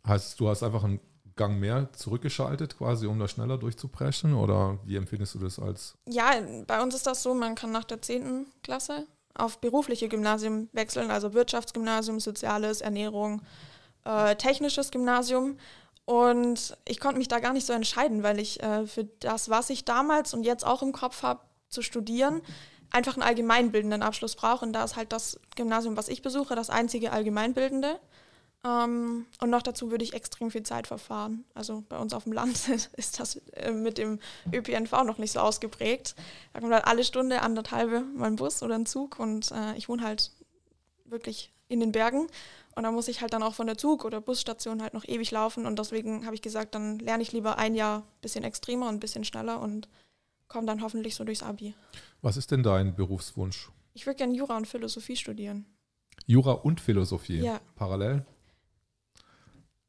[0.06, 1.00] Heißt, du hast einfach einen
[1.36, 4.34] Gang mehr zurückgeschaltet, quasi, um da schneller durchzupreschen?
[4.34, 5.96] Oder wie empfindest du das als?
[6.06, 6.32] Ja,
[6.66, 8.46] bei uns ist das so, man kann nach der 10.
[8.62, 13.40] Klasse auf berufliche Gymnasien wechseln, also Wirtschaftsgymnasium, Soziales, Ernährung,
[14.04, 15.58] äh, technisches Gymnasium.
[16.04, 19.70] Und ich konnte mich da gar nicht so entscheiden, weil ich äh, für das, was
[19.70, 22.42] ich damals und jetzt auch im Kopf habe, zu studieren,
[22.90, 24.64] einfach einen allgemeinbildenden Abschluss brauche.
[24.64, 27.98] Und da ist halt das Gymnasium, was ich besuche, das einzige allgemeinbildende.
[28.64, 31.44] Ähm, und noch dazu würde ich extrem viel Zeit verfahren.
[31.54, 34.18] Also bei uns auf dem Land ist das äh, mit dem
[34.52, 36.14] ÖPNV noch nicht so ausgeprägt.
[36.52, 39.88] Da kommt halt alle Stunde, anderthalbe mal ein Bus oder ein Zug und äh, ich
[39.88, 40.32] wohne halt
[41.04, 42.26] wirklich in den Bergen.
[42.74, 45.30] Und da muss ich halt dann auch von der Zug- oder Busstation halt noch ewig
[45.30, 45.66] laufen.
[45.66, 48.96] Und deswegen habe ich gesagt, dann lerne ich lieber ein Jahr ein bisschen extremer und
[48.96, 49.88] ein bisschen schneller und
[50.48, 51.74] komme dann hoffentlich so durchs Abi.
[52.22, 53.70] Was ist denn dein Berufswunsch?
[53.94, 55.66] Ich würde gerne Jura und Philosophie studieren.
[56.26, 57.40] Jura und Philosophie?
[57.40, 57.60] Ja.
[57.76, 58.24] Parallel?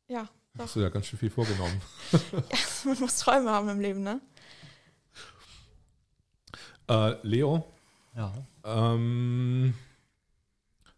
[0.08, 0.66] Ja, doch.
[0.66, 1.82] Hast du ja ganz schön viel vorgenommen.
[2.32, 4.22] ja, man muss Träume haben im Leben, ne?
[6.90, 7.66] Äh, Leo,
[8.16, 8.34] Ja.
[8.64, 9.74] ähm,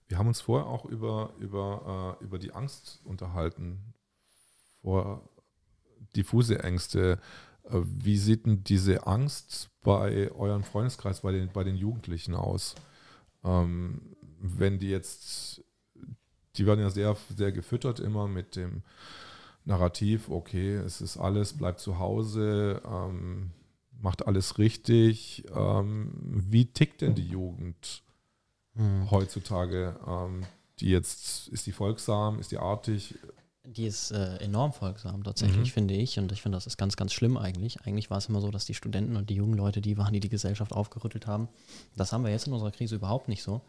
[0.08, 3.94] wir haben uns vorher auch über, über, äh, über die Angst unterhalten,
[4.82, 5.28] vor
[6.16, 7.20] diffuse Ängste.
[7.66, 12.76] Äh, wie sieht denn diese Angst bei eurem Freundeskreis, bei den, bei den Jugendlichen aus?
[13.44, 15.64] Ähm, wenn die jetzt,
[16.56, 18.84] die werden ja sehr, sehr gefüttert immer mit dem
[19.66, 23.52] Narrativ, okay, es ist alles, bleibt zu Hause, ähm,
[24.02, 25.46] macht alles richtig.
[25.56, 26.12] Ähm,
[26.50, 28.04] wie tickt denn die Jugend
[28.76, 29.12] Hm.
[29.12, 30.00] heutzutage?
[30.08, 30.42] Ähm,
[30.80, 33.20] die jetzt, ist die folgsam, ist die artig?
[33.64, 35.74] Die ist äh, enorm folgsam tatsächlich, Mhm.
[35.74, 36.18] finde ich.
[36.18, 37.82] Und ich finde, das ist ganz, ganz schlimm eigentlich.
[37.82, 40.20] Eigentlich war es immer so, dass die Studenten und die jungen Leute die waren, die
[40.20, 41.48] die Gesellschaft aufgerüttelt haben.
[41.96, 43.62] Das haben wir jetzt in unserer Krise überhaupt nicht so.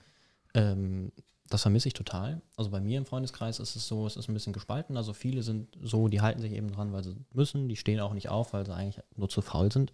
[0.55, 1.13] Ähm,
[1.51, 2.41] das vermisse ich total.
[2.57, 4.97] Also bei mir im Freundeskreis ist es so, es ist ein bisschen gespalten.
[4.97, 7.69] Also viele sind so, die halten sich eben dran, weil sie müssen.
[7.69, 9.93] Die stehen auch nicht auf, weil sie eigentlich nur zu faul sind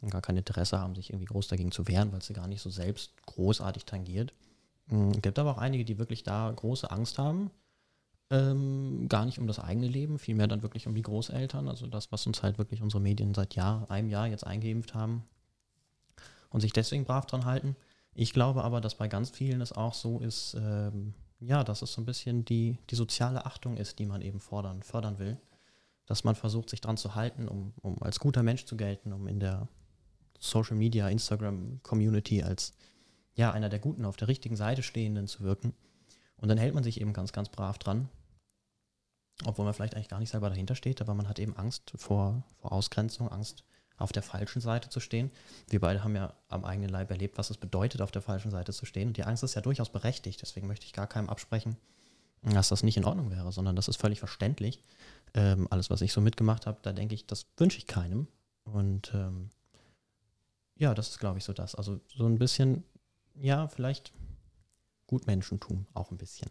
[0.00, 2.48] und gar kein Interesse haben, sich irgendwie groß dagegen zu wehren, weil es sie gar
[2.48, 4.32] nicht so selbst großartig tangiert.
[4.88, 7.50] Es gibt aber auch einige, die wirklich da große Angst haben.
[8.28, 12.10] Ähm, gar nicht um das eigene Leben, vielmehr dann wirklich um die Großeltern, also das,
[12.10, 15.22] was uns halt wirklich unsere Medien seit Jahr, einem Jahr jetzt eingeimpft haben
[16.50, 17.76] und sich deswegen brav dran halten.
[18.14, 21.92] Ich glaube aber, dass bei ganz vielen es auch so ist, ähm, ja, dass es
[21.92, 25.36] so ein bisschen die, die soziale Achtung ist, die man eben fordern, fördern will.
[26.06, 29.26] Dass man versucht, sich dran zu halten, um, um als guter Mensch zu gelten, um
[29.26, 29.68] in der
[30.38, 32.72] Social Media, Instagram Community als
[33.34, 35.74] ja, einer der Guten auf der richtigen Seite stehenden zu wirken.
[36.38, 38.08] Und dann hält man sich eben ganz, ganz brav dran.
[39.44, 42.42] Obwohl man vielleicht eigentlich gar nicht selber dahinter steht, aber man hat eben Angst vor,
[42.58, 43.64] vor Ausgrenzung, Angst
[43.98, 45.30] auf der falschen Seite zu stehen.
[45.68, 48.72] Wir beide haben ja am eigenen Leib erlebt, was es bedeutet, auf der falschen Seite
[48.72, 49.08] zu stehen.
[49.08, 50.40] Und die Angst ist ja durchaus berechtigt.
[50.42, 51.76] Deswegen möchte ich gar keinem absprechen,
[52.42, 54.82] dass das nicht in Ordnung wäre, sondern das ist völlig verständlich.
[55.34, 58.28] Ähm, alles, was ich so mitgemacht habe, da denke ich, das wünsche ich keinem.
[58.64, 59.50] Und ähm,
[60.76, 61.74] ja, das ist, glaube ich, so das.
[61.74, 62.84] Also so ein bisschen,
[63.34, 64.12] ja, vielleicht
[65.06, 66.50] Gutmenschentum auch ein bisschen.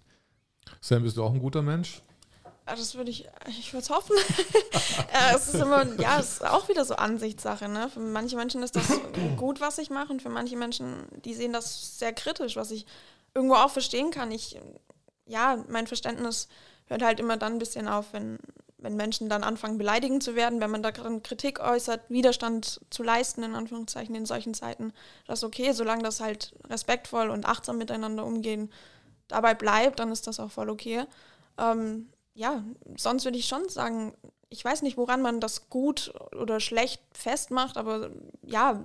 [0.81, 2.01] Sam, bist du auch ein guter Mensch?
[2.65, 4.15] Ah, Das würde ich, ich würde es hoffen.
[5.13, 7.69] Äh, es ist immer, ja, es ist auch wieder so Ansichtssache.
[7.69, 7.89] Ne?
[7.89, 8.87] Für manche Menschen ist das
[9.37, 12.85] gut, was ich mache, und für manche Menschen, die sehen das sehr kritisch, was ich
[13.33, 14.31] irgendwo auch verstehen kann.
[14.31, 14.59] Ich,
[15.25, 16.49] ja, mein Verständnis
[16.87, 18.39] hört halt immer dann ein bisschen auf, wenn,
[18.77, 23.43] wenn Menschen dann anfangen, beleidigend zu werden, wenn man da Kritik äußert, Widerstand zu leisten,
[23.43, 24.91] in Anführungszeichen, in solchen Zeiten.
[25.27, 28.71] Das ist okay, solange das halt respektvoll und achtsam miteinander umgehen
[29.27, 31.05] dabei bleibt, dann ist das auch voll okay.
[31.57, 32.63] Ähm, ja,
[32.97, 34.13] sonst würde ich schon sagen,
[34.49, 38.11] ich weiß nicht, woran man das gut oder schlecht festmacht, aber
[38.43, 38.83] ja,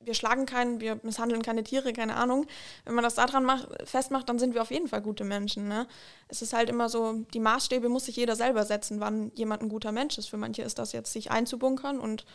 [0.00, 2.46] wir schlagen keinen, wir misshandeln keine Tiere, keine Ahnung.
[2.84, 5.66] Wenn man das daran macht, festmacht, dann sind wir auf jeden Fall gute Menschen.
[5.66, 5.86] Ne?
[6.28, 9.68] Es ist halt immer so, die Maßstäbe muss sich jeder selber setzen, wann jemand ein
[9.68, 10.28] guter Mensch ist.
[10.28, 12.26] Für manche ist das jetzt, sich einzubunkern und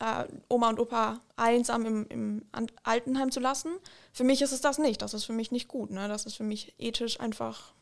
[0.00, 2.42] äh, Oma und Opa einsam im, im
[2.82, 3.72] Altenheim zu lassen.
[4.12, 5.02] Für mich ist es das nicht.
[5.02, 5.90] Das ist für mich nicht gut.
[5.90, 6.08] Ne?
[6.08, 7.72] Das ist für mich ethisch einfach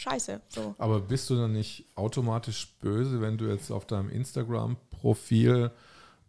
[0.00, 0.40] scheiße.
[0.48, 0.74] So.
[0.78, 5.70] Aber bist du dann nicht automatisch böse, wenn du jetzt auf deinem Instagram-Profil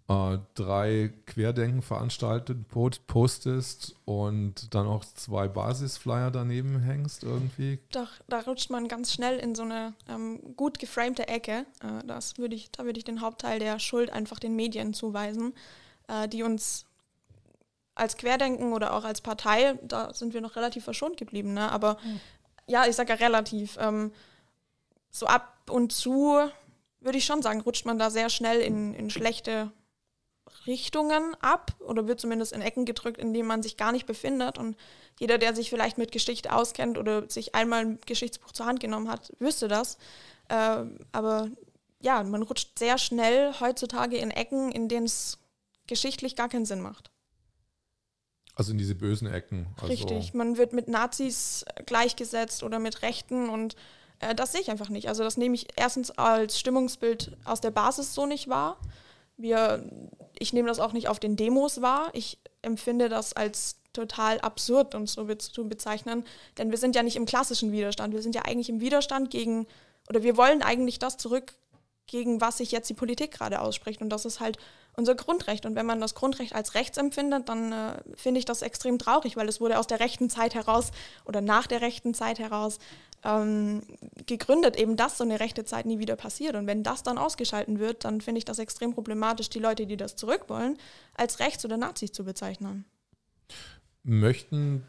[0.09, 2.67] äh, drei Querdenken veranstaltet
[3.07, 7.79] postest und dann auch zwei Basisflyer daneben hängst irgendwie?
[7.91, 11.65] Doch, da rutscht man ganz schnell in so eine ähm, gut geframte Ecke.
[11.81, 15.53] Äh, das würde ich, da würde ich den Hauptteil der Schuld einfach den Medien zuweisen,
[16.07, 16.85] äh, die uns
[17.95, 21.71] als Querdenken oder auch als Partei, da sind wir noch relativ verschont geblieben, ne?
[21.71, 22.19] aber mhm.
[22.71, 24.11] Ja, ich sage ja relativ, ähm,
[25.09, 26.49] so ab und zu
[27.01, 29.71] würde ich schon sagen, rutscht man da sehr schnell in, in schlechte
[30.67, 34.57] Richtungen ab oder wird zumindest in Ecken gedrückt, in denen man sich gar nicht befindet.
[34.57, 34.77] Und
[35.19, 39.09] jeder, der sich vielleicht mit Geschichte auskennt oder sich einmal ein Geschichtsbuch zur Hand genommen
[39.09, 39.97] hat, wüsste das.
[40.49, 41.49] Äh, aber
[41.99, 45.39] ja, man rutscht sehr schnell heutzutage in Ecken, in denen es
[45.87, 47.10] geschichtlich gar keinen Sinn macht.
[48.55, 49.67] Also in diese bösen Ecken.
[49.77, 53.75] Also Richtig, man wird mit Nazis gleichgesetzt oder mit Rechten und
[54.19, 55.07] äh, das sehe ich einfach nicht.
[55.07, 58.77] Also das nehme ich erstens als Stimmungsbild aus der Basis so nicht wahr.
[59.37, 59.83] Wir,
[60.37, 62.09] ich nehme das auch nicht auf den Demos wahr.
[62.13, 66.23] Ich empfinde das als total absurd, uns so zu bezeichnen.
[66.57, 68.13] Denn wir sind ja nicht im klassischen Widerstand.
[68.13, 69.67] Wir sind ja eigentlich im Widerstand gegen,
[70.09, 71.55] oder wir wollen eigentlich das zurück,
[72.07, 74.01] gegen was sich jetzt die Politik gerade ausspricht.
[74.01, 74.57] Und das ist halt
[74.95, 75.65] unser Grundrecht.
[75.65, 79.37] Und wenn man das Grundrecht als rechts empfindet, dann äh, finde ich das extrem traurig,
[79.37, 80.91] weil es wurde aus der rechten Zeit heraus
[81.25, 82.79] oder nach der rechten Zeit heraus
[83.23, 83.81] ähm,
[84.25, 86.55] gegründet, eben dass so eine rechte Zeit nie wieder passiert.
[86.55, 89.97] Und wenn das dann ausgeschalten wird, dann finde ich das extrem problematisch, die Leute, die
[89.97, 90.77] das zurück wollen,
[91.13, 92.85] als rechts oder Nazis zu bezeichnen.
[94.03, 94.85] Möchten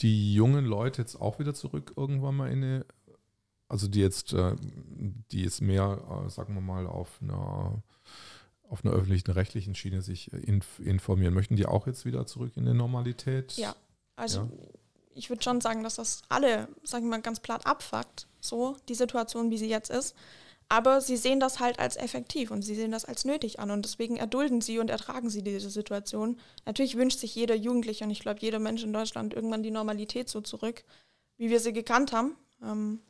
[0.00, 2.86] die jungen Leute jetzt auch wieder zurück irgendwann mal in eine,
[3.68, 7.82] also die jetzt, äh, die jetzt mehr, äh, sagen wir mal, auf einer
[8.68, 10.30] auf einer öffentlichen rechtlichen Schiene sich
[10.78, 11.34] informieren.
[11.34, 13.52] Möchten die auch jetzt wieder zurück in die Normalität?
[13.54, 13.74] Ja,
[14.16, 14.48] also ja?
[15.14, 18.94] ich würde schon sagen, dass das alle, sagen wir mal, ganz platt abfuckt, so die
[18.94, 20.14] Situation, wie sie jetzt ist.
[20.70, 23.86] Aber sie sehen das halt als effektiv und sie sehen das als nötig an und
[23.86, 26.38] deswegen erdulden sie und ertragen sie diese Situation.
[26.66, 30.28] Natürlich wünscht sich jeder Jugendliche und ich glaube jeder Mensch in Deutschland irgendwann die Normalität
[30.28, 30.84] so zurück,
[31.38, 32.36] wie wir sie gekannt haben.
[32.62, 33.00] Ähm,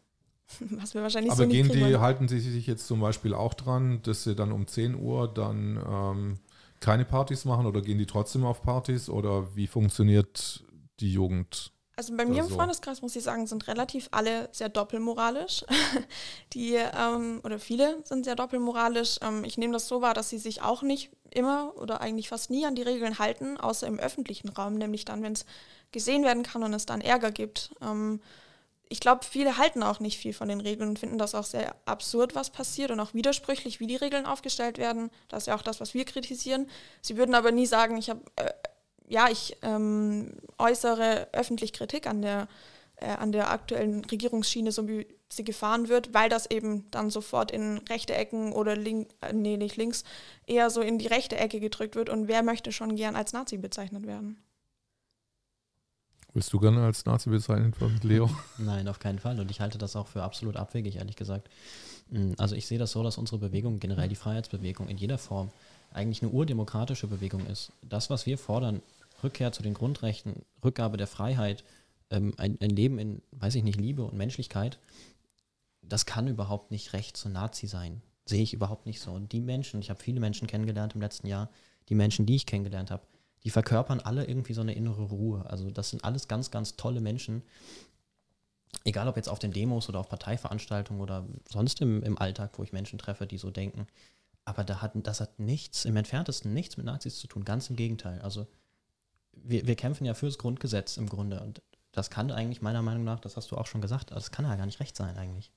[0.70, 4.00] was wir wahrscheinlich Aber so gehen die, halten sie sich jetzt zum Beispiel auch dran,
[4.02, 6.38] dass sie dann um 10 Uhr dann ähm,
[6.80, 10.64] keine Partys machen oder gehen die trotzdem auf Partys oder wie funktioniert
[11.00, 11.72] die Jugend?
[11.98, 12.54] Also bei mir im so.
[12.54, 15.64] Freundeskreis muss ich sagen, sind relativ alle sehr doppelmoralisch.
[16.52, 19.16] Die, ähm, oder viele sind sehr doppelmoralisch.
[19.20, 22.50] Ähm, ich nehme das so wahr, dass sie sich auch nicht immer oder eigentlich fast
[22.50, 25.44] nie an die Regeln halten, außer im öffentlichen Raum, nämlich dann, wenn es
[25.90, 27.74] gesehen werden kann und es dann Ärger gibt.
[27.82, 28.20] Ähm,
[28.88, 31.74] ich glaube, viele halten auch nicht viel von den Regeln und finden das auch sehr
[31.84, 35.10] absurd, was passiert und auch widersprüchlich, wie die Regeln aufgestellt werden.
[35.28, 36.68] Das ist ja auch das, was wir kritisieren.
[37.02, 38.50] Sie würden aber nie sagen, ich habe äh,
[39.08, 42.48] ja, ich ähm, äußere öffentlich Kritik an der,
[42.96, 47.50] äh, an der aktuellen Regierungsschiene, so wie sie gefahren wird, weil das eben dann sofort
[47.50, 50.04] in rechte Ecken oder link, äh, nee, nicht links,
[50.46, 52.08] eher so in die rechte Ecke gedrückt wird.
[52.08, 54.42] Und wer möchte schon gern als Nazi bezeichnet werden?
[56.38, 58.30] Willst du gerne als Nazi bezeichnet werden, Leo?
[58.58, 59.40] Nein, auf keinen Fall.
[59.40, 61.50] Und ich halte das auch für absolut abwegig, ehrlich gesagt.
[62.12, 65.50] Hm, also ich sehe das so, dass unsere Bewegung, generell die Freiheitsbewegung in jeder Form,
[65.92, 67.72] eigentlich eine urdemokratische Bewegung ist.
[67.82, 68.82] Das, was wir fordern,
[69.24, 71.64] Rückkehr zu den Grundrechten, Rückgabe der Freiheit,
[72.10, 74.78] ähm, ein, ein, Leben in, weiß ich nicht, Liebe und Menschlichkeit,
[75.82, 78.00] das kann überhaupt nicht rechts und Nazi sein.
[78.26, 79.10] Sehe ich überhaupt nicht so.
[79.10, 81.50] Und die Menschen, ich habe viele Menschen kennengelernt im letzten Jahr,
[81.88, 83.02] die Menschen, die ich kennengelernt habe,
[83.44, 85.44] die verkörpern alle irgendwie so eine innere Ruhe.
[85.48, 87.42] Also das sind alles ganz, ganz tolle Menschen.
[88.84, 92.62] Egal ob jetzt auf den Demos oder auf Parteiveranstaltungen oder sonst im, im Alltag, wo
[92.62, 93.86] ich Menschen treffe, die so denken.
[94.44, 97.44] Aber da hat, das hat nichts, im entferntesten nichts mit Nazis zu tun.
[97.44, 98.20] Ganz im Gegenteil.
[98.22, 98.46] Also
[99.32, 101.40] wir, wir kämpfen ja fürs Grundgesetz im Grunde.
[101.40, 104.44] Und das kann eigentlich meiner Meinung nach, das hast du auch schon gesagt, das kann
[104.44, 105.50] ja gar nicht recht sein eigentlich.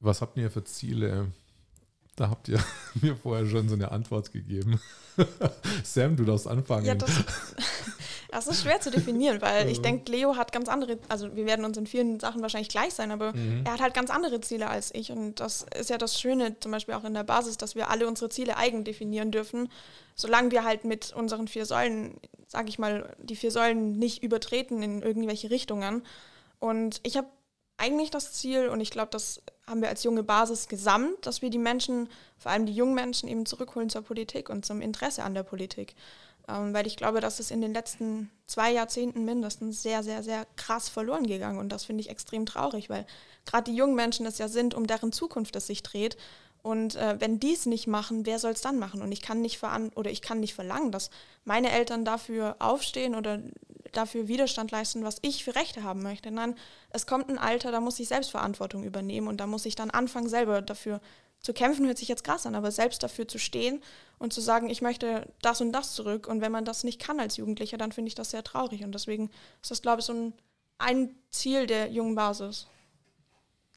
[0.00, 1.32] Was habt ihr für Ziele?
[2.16, 2.58] Da habt ihr
[3.00, 4.80] mir vorher schon so eine Antwort gegeben.
[5.84, 6.86] Sam, du darfst anfangen.
[6.86, 7.10] Ja, das,
[8.30, 11.64] das ist schwer zu definieren, weil ich denke, Leo hat ganz andere, also wir werden
[11.64, 13.62] uns in vielen Sachen wahrscheinlich gleich sein, aber mhm.
[13.64, 15.12] er hat halt ganz andere Ziele als ich.
[15.12, 18.06] Und das ist ja das Schöne, zum Beispiel auch in der Basis, dass wir alle
[18.06, 19.68] unsere Ziele eigen definieren dürfen,
[20.14, 24.82] solange wir halt mit unseren vier Säulen, sage ich mal, die vier Säulen nicht übertreten
[24.82, 26.02] in irgendwelche Richtungen.
[26.58, 27.28] Und ich habe
[27.76, 31.50] eigentlich das Ziel, und ich glaube, das haben wir als junge Basis gesamt, dass wir
[31.50, 35.34] die Menschen, vor allem die jungen Menschen, eben zurückholen zur Politik und zum Interesse an
[35.34, 35.94] der Politik.
[36.46, 40.46] Ähm, weil ich glaube, dass es in den letzten zwei Jahrzehnten mindestens sehr, sehr, sehr
[40.56, 41.58] krass verloren gegangen.
[41.58, 43.06] Und das finde ich extrem traurig, weil
[43.46, 46.18] gerade die jungen Menschen es ja sind, um deren Zukunft es sich dreht.
[46.64, 49.02] Und äh, wenn die es nicht machen, wer soll es dann machen?
[49.02, 51.10] Und ich kann nicht veran oder ich kann nicht verlangen, dass
[51.44, 53.42] meine Eltern dafür aufstehen oder
[53.92, 56.30] dafür Widerstand leisten, was ich für Rechte haben möchte.
[56.30, 56.56] Nein,
[56.88, 60.30] es kommt ein Alter, da muss ich Selbstverantwortung übernehmen und da muss ich dann anfangen,
[60.30, 61.02] selber dafür
[61.38, 63.82] zu kämpfen, hört sich jetzt krass an, aber selbst dafür zu stehen
[64.18, 66.26] und zu sagen, ich möchte das und das zurück.
[66.26, 68.84] Und wenn man das nicht kann als Jugendlicher, dann finde ich das sehr traurig.
[68.84, 69.28] Und deswegen
[69.60, 70.32] ist das, glaube ich, so ein,
[70.78, 72.68] ein Ziel der jungen Basis.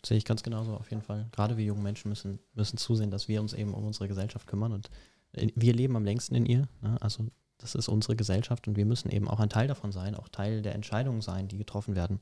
[0.06, 1.28] Sehe ich ganz genauso auf jeden Fall.
[1.32, 4.72] Gerade wir jungen Menschen müssen, müssen zusehen, dass wir uns eben um unsere Gesellschaft kümmern
[4.72, 4.90] und
[5.34, 6.68] äh, wir leben am längsten in ihr.
[6.82, 6.98] Ne?
[7.02, 7.26] Also
[7.58, 10.62] das ist unsere Gesellschaft und wir müssen eben auch ein Teil davon sein, auch Teil
[10.62, 12.20] der Entscheidungen sein, die getroffen werden.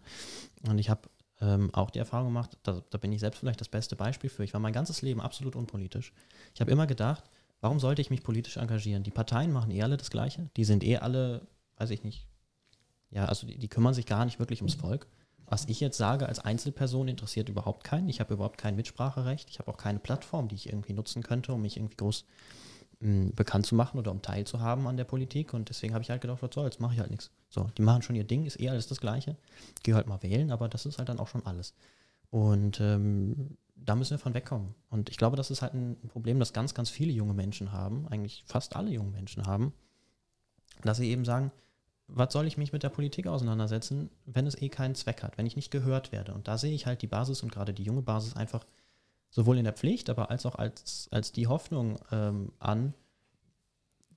[0.68, 1.10] Und ich habe
[1.42, 4.44] ähm, auch die Erfahrung gemacht, da, da, bin ich selbst vielleicht das beste Beispiel für.
[4.44, 6.14] Ich war mein ganzes Leben absolut unpolitisch.
[6.54, 7.26] Ich habe immer gedacht,
[7.60, 9.04] warum sollte ich mich politisch engagieren?
[9.04, 10.50] Die Parteien machen eh alle das Gleiche.
[10.56, 12.28] Die sind eh alle, weiß ich nicht,
[13.12, 15.08] ja, also die, die kümmern sich gar nicht wirklich ums Volk.
[15.48, 18.10] Was ich jetzt sage als Einzelperson interessiert überhaupt keinen.
[18.10, 19.50] Ich habe überhaupt kein Mitspracherecht.
[19.50, 22.26] Ich habe auch keine Plattform, die ich irgendwie nutzen könnte, um mich irgendwie groß
[23.00, 25.54] mh, bekannt zu machen oder um teilzuhaben an der Politik.
[25.54, 27.32] Und deswegen habe ich halt gedacht, was soll's, mache ich halt nichts.
[27.50, 29.38] So, die machen schon ihr Ding, ist eh alles das Gleiche.
[29.84, 31.74] Gehe halt mal wählen, aber das ist halt dann auch schon alles.
[32.32, 34.74] Und ähm, da müssen wir von wegkommen.
[34.90, 38.08] Und ich glaube, das ist halt ein Problem, das ganz, ganz viele junge Menschen haben,
[38.08, 39.74] eigentlich fast alle jungen Menschen haben,
[40.82, 41.52] dass sie eben sagen,
[42.08, 45.46] was soll ich mich mit der Politik auseinandersetzen, wenn es eh keinen Zweck hat, wenn
[45.46, 46.34] ich nicht gehört werde.
[46.34, 48.66] Und da sehe ich halt die Basis und gerade die junge Basis einfach
[49.30, 52.94] sowohl in der Pflicht, aber als auch als, als die Hoffnung ähm, an,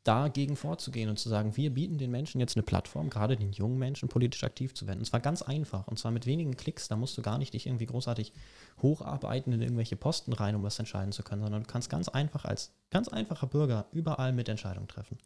[0.09, 3.79] dagegen vorzugehen und zu sagen, wir bieten den Menschen jetzt eine Plattform, gerade den jungen
[3.79, 5.01] Menschen, politisch aktiv zu werden.
[5.01, 5.87] Und zwar ganz einfach.
[5.87, 6.89] Und zwar mit wenigen Klicks.
[6.89, 8.33] Da musst du gar nicht dich irgendwie großartig
[8.81, 12.47] hocharbeiten in irgendwelche Posten rein, um was entscheiden zu können, sondern du kannst ganz einfach
[12.47, 15.19] als ganz einfacher Bürger überall mit Entscheidungen treffen.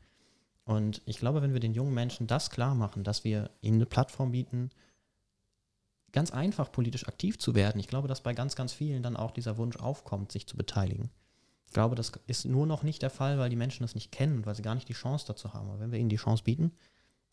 [0.64, 3.86] Und ich glaube, wenn wir den jungen Menschen das klar machen, dass wir ihnen eine
[3.86, 4.70] Plattform bieten,
[6.12, 9.32] ganz einfach politisch aktiv zu werden, ich glaube, dass bei ganz, ganz vielen dann auch
[9.32, 11.10] dieser Wunsch aufkommt, sich zu beteiligen.
[11.66, 14.36] Ich glaube, das ist nur noch nicht der Fall, weil die Menschen das nicht kennen
[14.36, 15.70] und weil sie gar nicht die Chance dazu haben.
[15.70, 16.72] Aber wenn wir ihnen die Chance bieten,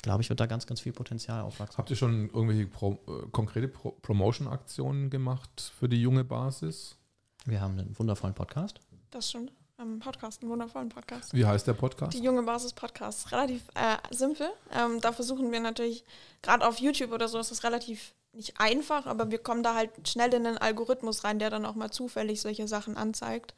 [0.02, 1.78] glaube ich, wird da ganz, ganz viel Potenzial aufwachsen.
[1.78, 6.98] Habt ihr schon irgendwelche Pro, äh, konkrete Pro Promotion-Aktionen gemacht für die junge Basis?
[7.46, 8.80] Wir haben einen wundervollen Podcast.
[9.12, 11.34] Das schon ähm, Podcast, einen wundervollen Podcast.
[11.34, 12.14] Wie heißt der Podcast?
[12.14, 13.32] Die junge Basis Podcast.
[13.32, 14.50] Relativ äh, simpel.
[14.72, 16.04] Ähm, da versuchen wir natürlich,
[16.42, 20.08] gerade auf YouTube oder so ist es relativ nicht einfach, aber wir kommen da halt
[20.08, 23.56] schnell in den Algorithmus rein, der dann auch mal zufällig solche Sachen anzeigt.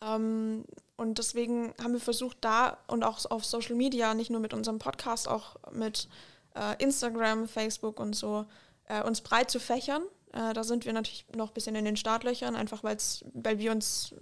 [0.00, 0.64] Ähm,
[0.96, 4.78] und deswegen haben wir versucht, da und auch auf Social Media, nicht nur mit unserem
[4.78, 6.08] Podcast, auch mit
[6.54, 8.46] äh, Instagram, Facebook und so,
[8.84, 10.02] äh, uns breit zu fächern.
[10.32, 14.14] Äh, da sind wir natürlich noch ein bisschen in den Startlöchern, einfach weil wir uns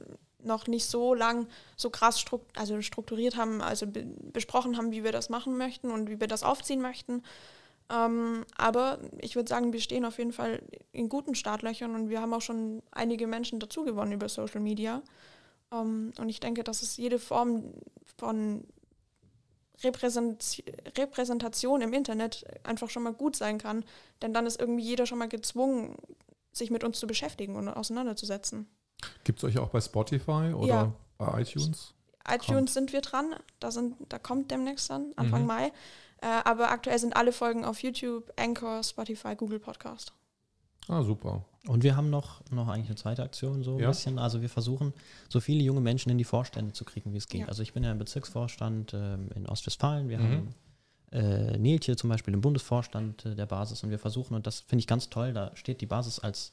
[0.45, 5.05] noch nicht so lang so krass strukt also strukturiert haben, also be besprochen haben, wie
[5.05, 7.23] wir das machen möchten und wie wir das aufziehen möchten.
[7.91, 12.21] Ähm, aber ich würde sagen, wir stehen auf jeden Fall in guten Startlöchern und wir
[12.21, 15.03] haben auch schon einige Menschen dazu gewonnen über Social Media.
[15.73, 17.75] Ähm, und ich denke, dass es jede Form
[18.17, 18.65] von
[19.83, 20.63] Repräsent
[20.97, 23.85] Repräsentation im Internet einfach schon mal gut sein kann,
[24.23, 25.97] denn dann ist irgendwie jeder schon mal gezwungen,
[26.53, 28.69] sich mit uns zu beschäftigen und auseinanderzusetzen.
[29.25, 30.93] Gibt es euch auch bei Spotify oder ja.
[31.19, 31.95] bei iTunes?
[32.27, 32.71] iTunes kommt.
[32.71, 35.47] sind wir dran, da, sind, da kommt demnächst dann, Anfang mhm.
[35.47, 35.73] Mai.
[36.23, 40.13] Äh, aber aktuell sind alle Folgen auf YouTube, Anchor, Spotify, Google Podcast.
[40.89, 41.45] Ah, super.
[41.67, 43.89] Und wir haben noch, noch eigentlich eine zweite Aktion, so ein ja.
[43.89, 44.19] bisschen.
[44.19, 44.93] Also wir versuchen,
[45.29, 47.43] so viele junge Menschen in die Vorstände zu kriegen, wie es geht.
[47.43, 47.49] Ja.
[47.49, 50.09] Also ich bin ja im Bezirksvorstand äh, in Ostwestfalen.
[50.09, 50.23] Wir mhm.
[50.23, 50.55] haben
[51.13, 54.81] äh, Niltje zum Beispiel im Bundesvorstand äh, der Basis und wir versuchen, und das finde
[54.81, 56.53] ich ganz toll, da steht die Basis als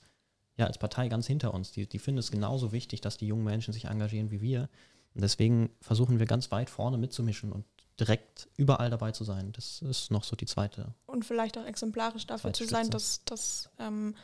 [0.58, 1.72] ja, als Partei ganz hinter uns.
[1.72, 4.70] Die, die finden es genauso wichtig, dass die jungen Menschen sich engagieren wie wir.
[5.14, 7.66] Und deswegen versuchen wir ganz weit vorne mitzumischen und
[8.00, 9.52] direkt überall dabei zu sein.
[9.52, 10.94] Das ist noch so die zweite.
[11.06, 14.16] Und vielleicht auch exemplarisch dafür zu sein, dass, dass ähm,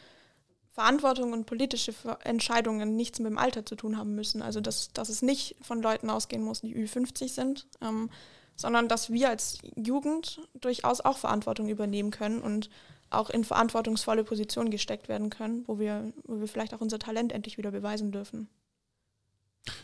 [0.71, 4.41] Verantwortung und politische Entscheidungen nichts mit dem Alter zu tun haben müssen.
[4.41, 8.09] Also dass, dass es nicht von Leuten ausgehen muss, die Ü50 sind, ähm,
[8.55, 12.69] sondern dass wir als Jugend durchaus auch Verantwortung übernehmen können und
[13.09, 17.31] auch in verantwortungsvolle Positionen gesteckt werden können, wo wir, wo wir vielleicht auch unser Talent
[17.31, 18.49] endlich wieder beweisen dürfen.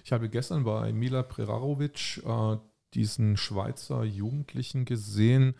[0.03, 2.57] Ich habe gestern bei Mila Prerarovic äh,
[2.93, 5.55] diesen Schweizer Jugendlichen gesehen,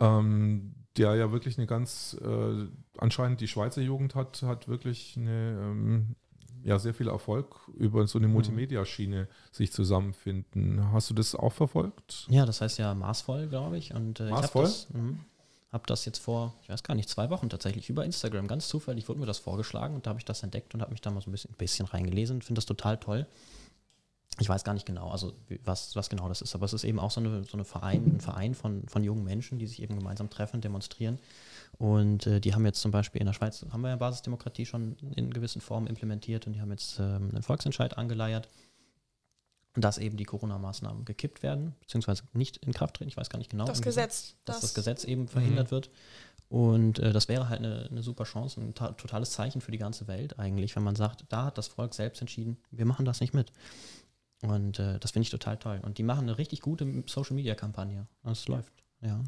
[0.00, 2.66] ähm, der ja wirklich eine ganz, äh,
[2.98, 6.16] anscheinend die Schweizer Jugend hat, hat wirklich eine, ähm,
[6.64, 8.34] ja, sehr viel Erfolg über so eine mhm.
[8.34, 10.92] Multimedia-Schiene sich zusammenfinden.
[10.92, 12.26] Hast du das auch verfolgt?
[12.28, 13.94] Ja, das heißt ja maßvoll, glaube ich.
[13.94, 14.66] Und, äh, maßvoll?
[14.66, 14.88] Ich das,
[15.72, 19.08] habe das jetzt vor, ich weiß gar nicht, zwei Wochen tatsächlich über Instagram, ganz zufällig
[19.08, 21.22] wurde mir das vorgeschlagen und da habe ich das entdeckt und habe mich da mal
[21.22, 23.26] so ein bisschen, ein bisschen reingelesen, finde das total toll.
[24.38, 26.98] Ich weiß gar nicht genau, also was, was genau das ist, aber es ist eben
[26.98, 29.98] auch so, eine, so eine Verein, ein Verein von, von jungen Menschen, die sich eben
[29.98, 31.18] gemeinsam treffen, demonstrieren.
[31.78, 34.96] Und äh, die haben jetzt zum Beispiel in der Schweiz, haben wir ja Basisdemokratie schon
[35.16, 38.48] in gewissen Formen implementiert und die haben jetzt ähm, einen Volksentscheid angeleiert
[39.74, 43.08] dass eben die Corona-Maßnahmen gekippt werden, beziehungsweise nicht in Kraft treten.
[43.08, 43.64] Ich weiß gar nicht genau.
[43.64, 44.36] Das Gesetz.
[44.44, 45.70] Dass das, das Gesetz eben verhindert mhm.
[45.70, 45.90] wird.
[46.48, 50.06] Und äh, das wäre halt eine, eine super Chance, ein totales Zeichen für die ganze
[50.06, 53.32] Welt eigentlich, wenn man sagt, da hat das Volk selbst entschieden, wir machen das nicht
[53.32, 53.52] mit.
[54.42, 55.80] Und äh, das finde ich total toll.
[55.82, 58.06] Und die machen eine richtig gute Social-Media-Kampagne.
[58.22, 59.22] Das läuft, ja.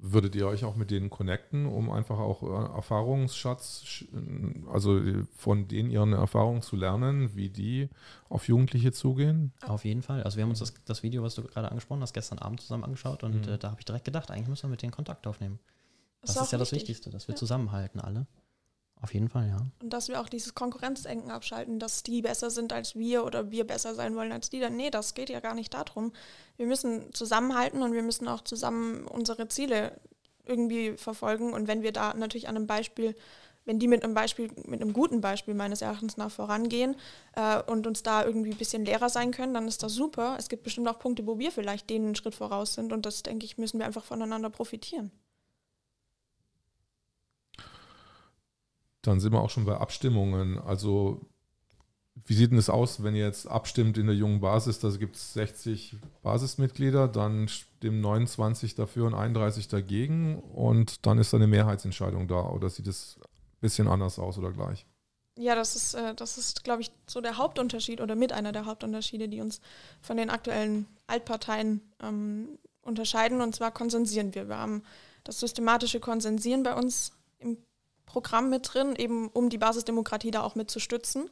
[0.00, 4.04] Würdet ihr euch auch mit denen connecten, um einfach auch äh, Erfahrungsschatz,
[4.72, 5.00] also
[5.36, 7.88] von denen ihren Erfahrungen zu lernen, wie die
[8.28, 9.52] auf Jugendliche zugehen?
[9.66, 10.22] Auf jeden Fall.
[10.22, 12.84] Also wir haben uns das, das Video, was du gerade angesprochen hast, gestern Abend zusammen
[12.84, 13.52] angeschaut und mhm.
[13.54, 15.58] äh, da habe ich direkt gedacht, eigentlich müssen wir mit denen Kontakt aufnehmen.
[16.20, 16.70] Das, das ist ja wichtig.
[16.70, 17.38] das Wichtigste, dass wir ja.
[17.38, 18.26] zusammenhalten alle.
[19.02, 19.56] Auf jeden Fall, ja.
[19.82, 23.66] Und dass wir auch dieses Konkurrenzdenken abschalten, dass die besser sind als wir oder wir
[23.66, 24.60] besser sein wollen als die.
[24.60, 26.12] Dann, nee, das geht ja gar nicht darum.
[26.56, 30.00] Wir müssen zusammenhalten und wir müssen auch zusammen unsere Ziele
[30.46, 31.52] irgendwie verfolgen.
[31.52, 33.16] Und wenn wir da natürlich an einem Beispiel,
[33.64, 36.94] wenn die mit einem Beispiel, mit einem guten Beispiel meines Erachtens nach vorangehen
[37.34, 40.36] äh, und uns da irgendwie ein bisschen Lehrer sein können, dann ist das super.
[40.38, 43.24] Es gibt bestimmt auch Punkte, wo wir vielleicht denen einen Schritt voraus sind und das,
[43.24, 45.10] denke ich, müssen wir einfach voneinander profitieren.
[49.02, 50.58] Dann sind wir auch schon bei Abstimmungen.
[50.58, 51.20] Also
[52.26, 54.78] wie sieht denn es aus, wenn ihr jetzt abstimmt in der jungen Basis?
[54.78, 61.32] Da gibt es 60 Basismitglieder, dann stimmen 29 dafür und 31 dagegen und dann ist
[61.34, 62.48] eine Mehrheitsentscheidung da.
[62.50, 64.86] Oder sieht es ein bisschen anders aus oder gleich?
[65.38, 68.66] Ja, das ist, äh, das ist, glaube ich, so der Hauptunterschied oder mit einer der
[68.66, 69.60] Hauptunterschiede, die uns
[70.02, 73.40] von den aktuellen Altparteien ähm, unterscheiden.
[73.40, 74.48] Und zwar konsensieren wir.
[74.48, 74.82] Wir haben
[75.24, 77.12] das systematische Konsensieren bei uns
[78.06, 81.30] Programm mit drin, eben um die Basisdemokratie da auch mit zu stützen.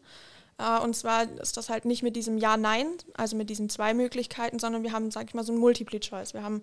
[0.58, 4.58] Äh, und zwar ist das halt nicht mit diesem Ja-Nein, also mit diesen zwei Möglichkeiten,
[4.58, 6.34] sondern wir haben, sag ich mal, so ein Multiple-Choice.
[6.34, 6.62] Wir haben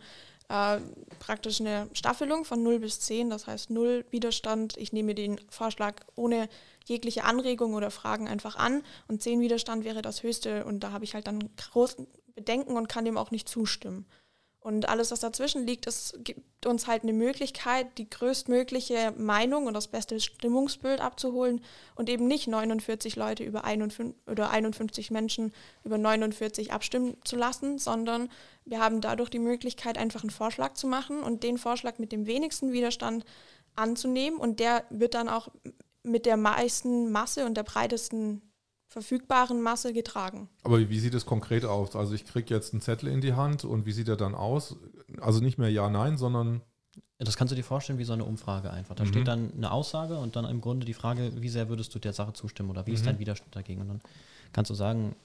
[0.49, 0.79] äh,
[1.19, 4.77] praktisch eine Staffelung von 0 bis 10, das heißt 0 Widerstand.
[4.77, 6.47] Ich nehme den Vorschlag ohne
[6.85, 11.03] jegliche Anregung oder Fragen einfach an und 10 Widerstand wäre das höchste und da habe
[11.03, 14.05] ich halt dann große Bedenken und kann dem auch nicht zustimmen.
[14.67, 19.73] Und alles, was dazwischen liegt, das gibt uns halt eine Möglichkeit, die größtmögliche Meinung und
[19.73, 21.62] das beste Stimmungsbild abzuholen
[21.95, 25.53] und eben nicht 49 Leute über 51, oder 51 Menschen
[25.86, 28.27] über 49 abstimmen zu lassen, sondern
[28.65, 32.25] wir haben dadurch die Möglichkeit, einfach einen Vorschlag zu machen und den Vorschlag mit dem
[32.25, 33.23] wenigsten Widerstand
[33.77, 34.38] anzunehmen.
[34.38, 35.47] Und der wird dann auch
[36.03, 38.41] mit der meisten Masse und der breitesten
[38.88, 40.50] verfügbaren Masse getragen.
[40.63, 41.95] Aber wie sieht es konkret aus?
[41.95, 44.78] Also ich kriege jetzt einen Zettel in die Hand und wie sieht er dann aus?
[45.19, 46.62] Also nicht mehr Ja, Nein, sondern...
[47.19, 48.95] Das kannst du dir vorstellen wie so eine Umfrage einfach.
[48.95, 49.08] Da mhm.
[49.10, 52.13] steht dann eine Aussage und dann im Grunde die Frage, wie sehr würdest du der
[52.13, 52.95] Sache zustimmen oder wie mhm.
[52.95, 53.82] ist dein Widerstand dagegen?
[53.82, 54.02] Und dann
[54.54, 55.15] kannst du sagen,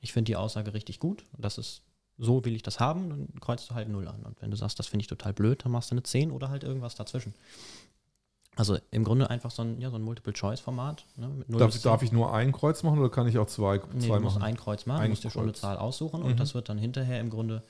[0.00, 1.82] ich finde die Aussage richtig gut, das ist
[2.18, 4.22] so will ich das haben, dann kreuzt du halt null an.
[4.22, 6.48] Und wenn du sagst, das finde ich total blöd, dann machst du eine 10 oder
[6.48, 7.34] halt irgendwas dazwischen.
[8.56, 11.04] Also im Grunde einfach so ein, ja, so ein Multiple-Choice-Format.
[11.16, 14.16] Ne, darf, darf, ich nur ein Kreuz machen oder kann ich auch zwei, nee, zwei
[14.16, 16.26] du musst ein Kreuz machen, ein musst dir schon eine Zahl aussuchen mhm.
[16.26, 17.62] und das wird dann hinterher im Grunde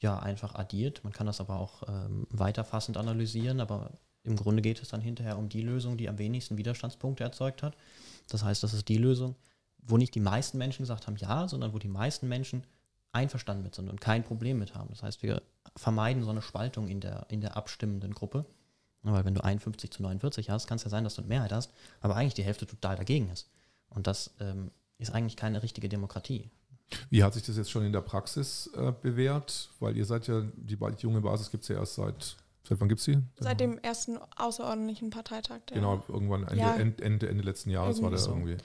[0.00, 1.04] ja einfach addiert.
[1.04, 3.92] Man kann das aber auch ähm, weiterfassend analysieren, aber
[4.24, 7.76] im Grunde geht es dann hinterher um die Lösung, die am wenigsten Widerstandspunkte erzeugt hat.
[8.28, 9.36] Das heißt, das ist die Lösung,
[9.78, 12.64] wo nicht die meisten Menschen gesagt haben ja, sondern wo die meisten Menschen
[13.12, 14.88] einverstanden mit sind und kein Problem mit haben.
[14.90, 15.42] Das heißt, wir
[15.76, 18.46] vermeiden so eine Spaltung in der, in der abstimmenden Gruppe.
[19.02, 21.52] Weil wenn du 51 zu 49 hast, kann es ja sein, dass du eine Mehrheit
[21.52, 23.48] hast, aber eigentlich die Hälfte total dagegen ist.
[23.88, 26.50] Und das ähm, ist eigentlich keine richtige Demokratie.
[27.10, 29.70] Wie hat sich das jetzt schon in der Praxis äh, bewährt?
[29.80, 32.36] Weil ihr seid ja, die, die junge Basis gibt es ja erst seit,
[32.68, 33.18] seit wann gibt es sie?
[33.40, 35.60] Seit dem ersten außerordentlichen Parteitag.
[35.66, 36.74] genau, irgendwann Ende, ja.
[36.76, 38.30] Ende, Ende, Ende, letzten Jahres irgendwie war der so.
[38.30, 38.56] irgendwie.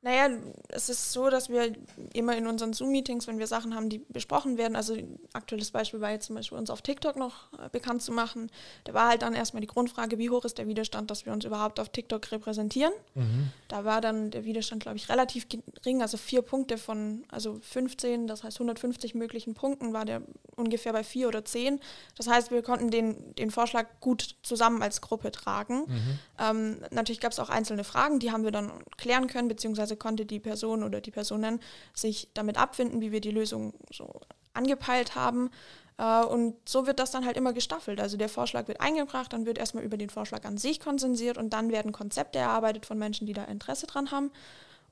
[0.00, 0.28] Naja,
[0.68, 1.72] es ist so, dass wir
[2.12, 4.96] immer in unseren Zoom-Meetings, wenn wir Sachen haben, die besprochen werden, also
[5.32, 8.48] aktuelles Beispiel war jetzt zum Beispiel uns auf TikTok noch äh, bekannt zu machen,
[8.84, 11.44] da war halt dann erstmal die Grundfrage, wie hoch ist der Widerstand, dass wir uns
[11.44, 12.92] überhaupt auf TikTok repräsentieren.
[13.16, 13.50] Mhm.
[13.66, 18.28] Da war dann der Widerstand, glaube ich, relativ gering, also vier Punkte von, also 15,
[18.28, 20.22] das heißt 150 möglichen Punkten, war der
[20.54, 21.80] ungefähr bei vier oder zehn.
[22.16, 25.86] Das heißt, wir konnten den, den Vorschlag gut zusammen als Gruppe tragen.
[25.86, 26.18] Mhm.
[26.38, 29.96] Ähm, natürlich gab es auch einzelne Fragen, die haben wir dann klären können, beziehungsweise beziehungsweise
[29.96, 31.60] konnte die Person oder die Personen
[31.94, 34.20] sich damit abfinden, wie wir die Lösung so
[34.52, 35.50] angepeilt haben.
[35.98, 38.00] Äh, und so wird das dann halt immer gestaffelt.
[38.00, 41.52] Also der Vorschlag wird eingebracht, dann wird erstmal über den Vorschlag an sich konsensiert und
[41.52, 44.30] dann werden Konzepte erarbeitet von Menschen, die da Interesse dran haben.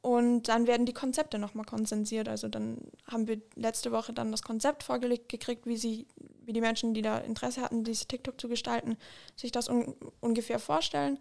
[0.02, 2.28] Und dann werden die Konzepte nochmal konsensiert.
[2.28, 2.78] Also dann
[3.10, 6.06] haben wir letzte Woche dann das Konzept vorgelegt gekriegt, wie, sie,
[6.44, 8.96] wie die Menschen, die da Interesse hatten, dieses TikTok zu gestalten,
[9.34, 11.18] sich das un ungefähr vorstellen.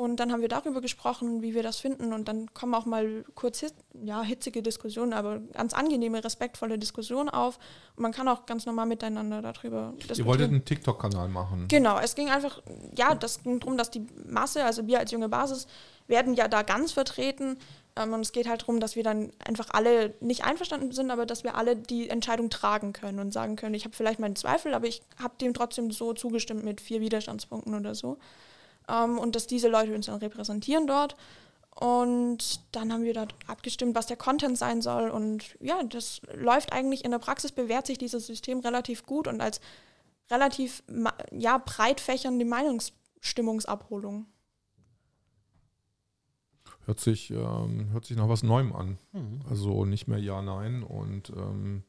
[0.00, 2.12] Und dann haben wir darüber gesprochen, wie wir das finden.
[2.12, 3.64] Und dann kommen auch mal kurz
[4.04, 7.58] ja, hitzige Diskussionen, aber ganz angenehme, respektvolle Diskussionen auf.
[7.96, 10.18] Und man kann auch ganz normal miteinander darüber diskutieren.
[10.20, 11.66] Ihr wolltet einen TikTok-Kanal machen.
[11.66, 12.62] Genau, es ging einfach,
[12.96, 15.66] ja, das ging darum, dass die Masse, also wir als junge Basis,
[16.06, 17.58] werden ja da ganz vertreten.
[17.96, 21.26] Ähm, und es geht halt darum, dass wir dann einfach alle nicht einverstanden sind, aber
[21.26, 24.74] dass wir alle die Entscheidung tragen können und sagen können, ich habe vielleicht meinen Zweifel,
[24.74, 28.16] aber ich habe dem trotzdem so zugestimmt mit vier Widerstandspunkten oder so
[28.88, 31.16] ähm, und dass diese Leute uns dann repräsentieren dort.
[31.80, 35.10] Und dann haben wir dort abgestimmt, was der Content sein soll.
[35.10, 39.40] Und ja, das läuft eigentlich in der Praxis, bewährt sich dieses System relativ gut und
[39.40, 39.60] als
[40.28, 40.82] relativ
[41.30, 44.26] ja, breit fächernde Meinungsstimmungsabholung.
[46.84, 48.98] Hört sich, ähm, hört sich nach was Neuem an.
[49.12, 49.42] Mhm.
[49.48, 51.84] Also nicht mehr Ja, Nein und ähm,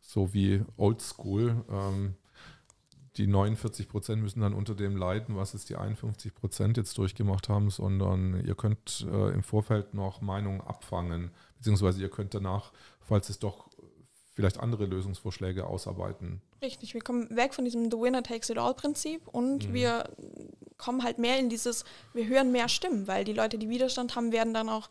[0.00, 1.64] so wie Oldschool.
[1.70, 2.14] Ähm,
[3.16, 7.48] die 49 Prozent müssen dann unter dem leiden, was es die 51 Prozent jetzt durchgemacht
[7.48, 13.28] haben, sondern ihr könnt äh, im Vorfeld noch Meinungen abfangen, beziehungsweise ihr könnt danach, falls
[13.28, 13.68] es doch
[14.34, 16.40] vielleicht andere Lösungsvorschläge ausarbeiten.
[16.62, 19.74] Richtig, wir kommen weg von diesem The Winner Takes It All Prinzip und mhm.
[19.74, 20.04] wir
[20.76, 21.84] kommen halt mehr in dieses,
[22.14, 24.88] wir hören mehr Stimmen, weil die Leute, die Widerstand haben, werden dann auch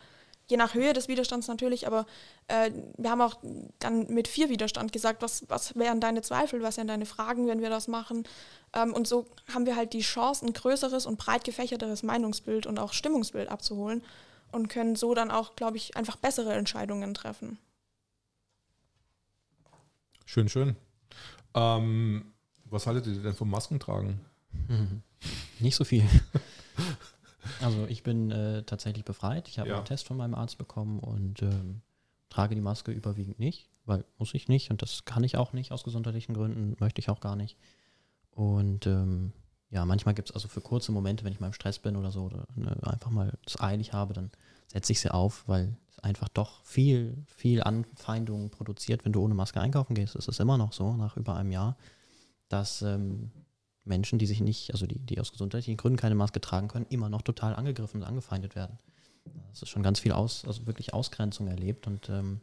[0.49, 2.05] je nach Höhe des Widerstands natürlich, aber
[2.47, 3.35] äh, wir haben auch
[3.79, 7.61] dann mit vier Widerstand gesagt, was, was wären deine Zweifel, was wären deine Fragen, wenn
[7.61, 8.23] wir das machen.
[8.73, 12.79] Ähm, und so haben wir halt die Chance, ein größeres und breit gefächerteres Meinungsbild und
[12.79, 14.03] auch Stimmungsbild abzuholen
[14.51, 17.57] und können so dann auch, glaube ich, einfach bessere Entscheidungen treffen.
[20.25, 20.75] Schön, schön.
[21.53, 22.33] Ähm,
[22.65, 24.19] was haltet ihr denn vom Maskentragen?
[24.67, 25.01] Mhm.
[25.59, 26.05] Nicht so viel.
[27.61, 29.47] Also ich bin äh, tatsächlich befreit.
[29.47, 29.75] Ich habe ja.
[29.77, 31.81] einen Test von meinem Arzt bekommen und ähm,
[32.29, 35.71] trage die Maske überwiegend nicht, weil muss ich nicht und das kann ich auch nicht
[35.71, 37.57] aus gesundheitlichen Gründen, möchte ich auch gar nicht.
[38.31, 39.33] Und ähm,
[39.69, 42.11] ja, manchmal gibt es also für kurze Momente, wenn ich mal im Stress bin oder
[42.11, 44.31] so, oder ne, einfach mal es eilig habe, dann
[44.67, 49.33] setze ich sie auf, weil es einfach doch viel, viel Anfeindungen produziert, wenn du ohne
[49.33, 50.15] Maske einkaufen gehst.
[50.15, 51.75] Es ist immer noch so, nach über einem Jahr,
[52.49, 53.31] dass ähm,
[53.87, 57.09] Menschen, die sich nicht, also die, die aus gesundheitlichen Gründen keine Maske tragen können, immer
[57.09, 58.77] noch total angegriffen und angefeindet werden.
[59.49, 62.41] Das ist schon ganz viel aus, also wirklich Ausgrenzung erlebt und ähm,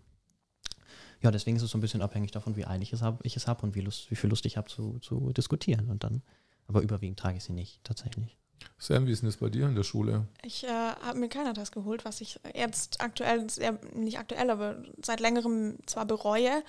[1.24, 3.74] ja, deswegen ist es so ein bisschen abhängig davon, wie eilig ich es habe und
[3.74, 5.88] wie, Lust, wie viel Lust ich habe zu, zu diskutieren.
[5.88, 6.22] Und dann,
[6.66, 8.36] aber überwiegend trage ich sie nicht, tatsächlich.
[8.78, 10.26] Sam, wie ist denn das bei dir in der Schule?
[10.42, 14.82] Ich äh, habe mir keiner das geholt, was ich jetzt aktuell, sehr, nicht aktuell, aber
[15.02, 16.62] seit längerem zwar bereue,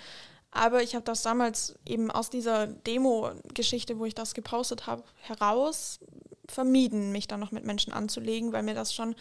[0.55, 5.99] aber ich habe das damals eben aus dieser Demo-Geschichte, wo ich das gepostet habe, heraus
[6.47, 9.15] vermieden, mich dann noch mit Menschen anzulegen, weil mir das schon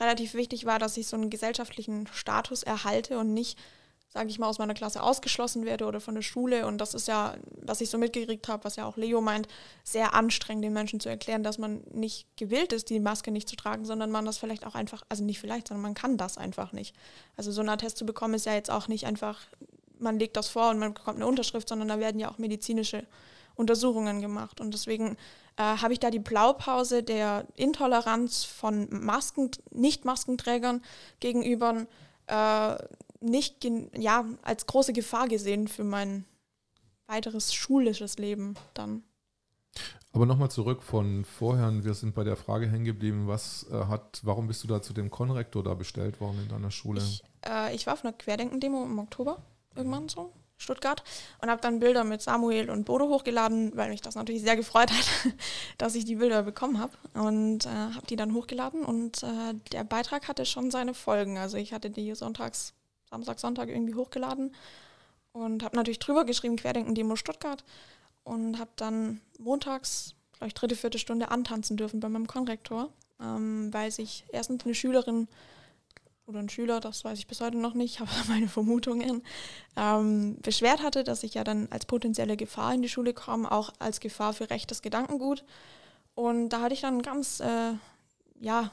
[0.00, 3.56] relativ wichtig war, dass ich so einen gesellschaftlichen Status erhalte und nicht,
[4.08, 6.66] sage ich mal, aus meiner Klasse ausgeschlossen werde oder von der Schule.
[6.66, 9.46] Und das ist ja, was ich so mitgekriegt habe, was ja auch Leo meint,
[9.84, 13.54] sehr anstrengend, den Menschen zu erklären, dass man nicht gewillt ist, die Maske nicht zu
[13.54, 16.72] tragen, sondern man das vielleicht auch einfach, also nicht vielleicht, sondern man kann das einfach
[16.72, 16.96] nicht.
[17.36, 19.38] Also so einen Attest zu bekommen, ist ja jetzt auch nicht einfach
[20.00, 23.06] man legt das vor und man bekommt eine Unterschrift, sondern da werden ja auch medizinische
[23.54, 24.60] Untersuchungen gemacht.
[24.60, 25.16] Und deswegen
[25.56, 30.82] äh, habe ich da die Blaupause der Intoleranz von Masken, Nicht-Maskenträgern
[31.20, 31.86] gegenüber
[32.26, 32.76] äh,
[33.20, 36.24] nicht ja, als große Gefahr gesehen für mein
[37.06, 39.02] weiteres schulisches Leben dann.
[40.12, 44.20] Aber nochmal zurück von vorher, wir sind bei der Frage hängen geblieben, was äh, hat,
[44.24, 47.00] warum bist du da zu dem Konrektor da bestellt worden in deiner Schule?
[47.00, 49.38] Ich, äh, ich war auf einer Querdenken-Demo im Oktober
[49.74, 51.02] irgendwann so, Stuttgart,
[51.40, 54.90] und habe dann Bilder mit Samuel und Bodo hochgeladen, weil mich das natürlich sehr gefreut
[54.90, 55.34] hat,
[55.78, 56.92] dass ich die Bilder bekommen habe.
[57.14, 61.38] Und äh, habe die dann hochgeladen und äh, der Beitrag hatte schon seine Folgen.
[61.38, 62.74] Also ich hatte die sonntags,
[63.08, 64.54] Samstag, Sonntag irgendwie hochgeladen
[65.32, 67.64] und habe natürlich drüber geschrieben, Querdenken Demo Stuttgart
[68.24, 73.72] und habe dann montags, glaube ich, dritte, vierte Stunde antanzen dürfen bei meinem Konrektor, ähm,
[73.72, 75.28] weil sich erstens eine Schülerin
[76.30, 79.22] oder ein Schüler, das weiß ich bis heute noch nicht, habe meine Vermutungen,
[79.76, 83.72] ähm, beschwert hatte, dass ich ja dann als potenzielle Gefahr in die Schule komme, auch
[83.78, 85.44] als Gefahr für rechtes Gedankengut.
[86.14, 87.72] Und da hatte ich dann ein ganz, äh,
[88.40, 88.70] ja,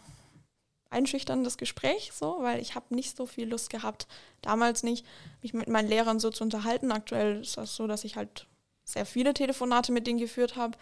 [0.89, 4.07] einschüchterndes Gespräch, so, weil ich habe nicht so viel Lust gehabt,
[4.41, 5.05] damals nicht,
[5.41, 6.91] mich mit meinen Lehrern so zu unterhalten.
[6.91, 8.47] Aktuell ist das so, dass ich halt
[8.85, 10.77] sehr viele Telefonate mit denen geführt habe.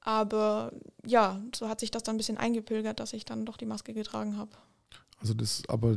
[0.00, 0.72] Aber
[1.06, 3.94] ja, so hat sich das dann ein bisschen eingepilgert, dass ich dann doch die Maske
[3.94, 4.50] getragen habe.
[5.24, 5.96] Also das, aber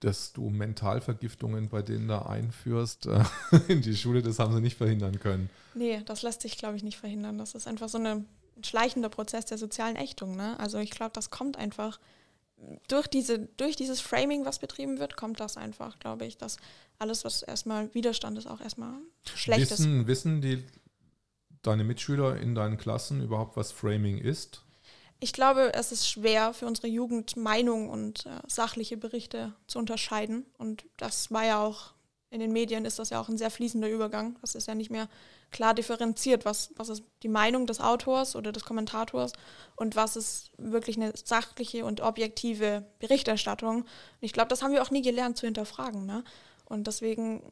[0.00, 3.24] dass du Mentalvergiftungen bei denen da einführst äh,
[3.68, 5.48] in die Schule, das haben sie nicht verhindern können.
[5.72, 7.38] Nee, das lässt sich, glaube ich, nicht verhindern.
[7.38, 8.26] Das ist einfach so eine,
[8.56, 10.36] ein schleichender Prozess der sozialen Ächtung.
[10.36, 10.60] Ne?
[10.60, 11.98] Also ich glaube, das kommt einfach
[12.88, 16.58] durch, diese, durch dieses Framing, was betrieben wird, kommt das einfach, glaube ich, dass
[16.98, 18.94] alles, was erstmal Widerstand ist, auch erstmal
[19.34, 20.06] schlecht wissen, ist.
[20.08, 20.62] Wissen die
[21.62, 24.62] deine Mitschüler in deinen Klassen überhaupt, was Framing ist?
[25.22, 30.44] Ich glaube, es ist schwer für unsere Jugend Meinung und äh, sachliche Berichte zu unterscheiden.
[30.58, 31.92] Und das war ja auch
[32.30, 34.36] in den Medien ist das ja auch ein sehr fließender Übergang.
[34.40, 35.08] Das ist ja nicht mehr
[35.52, 39.32] klar differenziert, was, was ist die Meinung des Autors oder des Kommentators
[39.76, 43.82] und was ist wirklich eine sachliche und objektive Berichterstattung.
[43.82, 43.86] Und
[44.22, 46.04] ich glaube, das haben wir auch nie gelernt zu hinterfragen.
[46.04, 46.24] Ne?
[46.64, 47.44] Und deswegen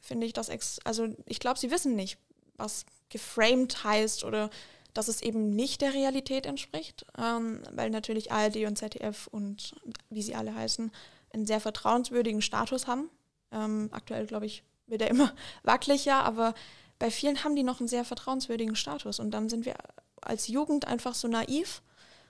[0.00, 2.16] finde ich das, ex also ich glaube, sie wissen nicht,
[2.56, 4.48] was geframed heißt oder
[4.94, 9.74] dass es eben nicht der Realität entspricht, ähm, weil natürlich ARD und ZDF und
[10.10, 10.90] wie sie alle heißen,
[11.32, 13.08] einen sehr vertrauenswürdigen Status haben
[13.52, 15.32] ähm, aktuell, glaube ich, wird er immer
[15.62, 16.54] wackeliger, aber
[16.98, 19.20] bei vielen haben die noch einen sehr vertrauenswürdigen Status.
[19.20, 19.74] Und dann sind wir
[20.20, 21.82] als Jugend einfach so naiv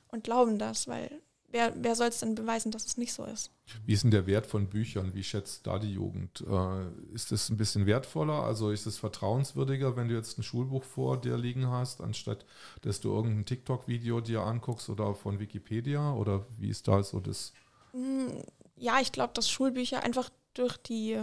[0.09, 1.23] und glauben das, weil
[1.53, 3.51] wer, wer soll es denn beweisen, dass es nicht so ist?
[3.87, 5.15] Wie ist denn der Wert von Büchern?
[5.15, 6.45] Wie schätzt da die Jugend?
[6.49, 8.43] Äh, ist es ein bisschen wertvoller?
[8.43, 12.45] Also ist es vertrauenswürdiger, wenn du jetzt ein Schulbuch vor dir liegen hast, anstatt
[12.81, 16.13] dass du irgendein TikTok-Video dir anguckst oder von Wikipedia?
[16.15, 17.53] Oder wie ist da so das?
[17.93, 18.43] Hm,
[18.77, 21.21] ja, ich glaube, dass Schulbücher einfach durch die,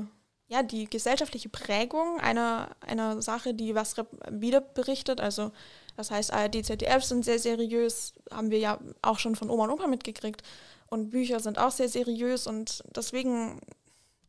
[0.47, 3.95] ja, die gesellschaftliche Prägung einer, einer Sache, die was
[4.31, 5.19] wieder berichtet.
[5.19, 5.51] Also
[5.99, 9.71] das heißt, ARD, ZDF sind sehr seriös, haben wir ja auch schon von Oma und
[9.71, 10.43] Opa mitgekriegt.
[10.87, 13.59] Und Bücher sind auch sehr seriös und deswegen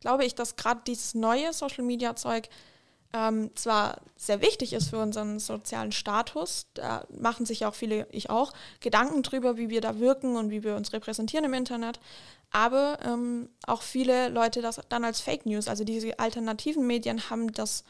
[0.01, 2.49] glaube ich, dass gerade dieses neue Social-Media-Zeug
[3.13, 8.29] ähm, zwar sehr wichtig ist für unseren sozialen Status, da machen sich auch viele, ich
[8.29, 8.51] auch,
[8.81, 12.01] Gedanken drüber, wie wir da wirken und wie wir uns repräsentieren im Internet,
[12.51, 17.53] aber ähm, auch viele Leute das dann als Fake News, also diese alternativen Medien haben
[17.53, 17.85] das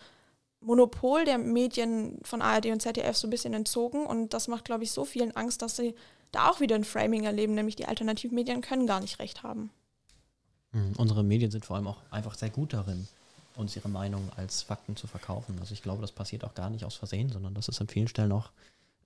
[0.62, 4.84] Monopol der Medien von ARD und ZDF so ein bisschen entzogen und das macht, glaube
[4.84, 5.96] ich, so vielen Angst, dass sie
[6.32, 9.72] da auch wieder ein Framing erleben, nämlich die alternativen Medien können gar nicht recht haben.
[10.72, 10.94] Mhm.
[10.98, 13.08] Unsere Medien sind vor allem auch einfach sehr gut darin,
[13.56, 15.58] uns ihre Meinung als Fakten zu verkaufen.
[15.60, 18.08] Also ich glaube, das passiert auch gar nicht aus Versehen, sondern das ist an vielen
[18.08, 18.52] Stellen auch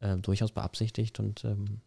[0.01, 1.79] äh, durchaus beabsichtigt und ähm,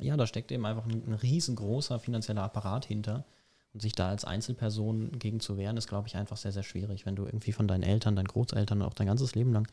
[0.00, 3.24] ja, da steckt eben einfach ein, ein riesengroßer finanzieller Apparat hinter.
[3.72, 7.06] Und sich da als Einzelperson gegen zu wehren, ist, glaube ich, einfach sehr, sehr schwierig.
[7.06, 9.66] Wenn du irgendwie von deinen Eltern, deinen Großeltern auch dein ganzes Leben lang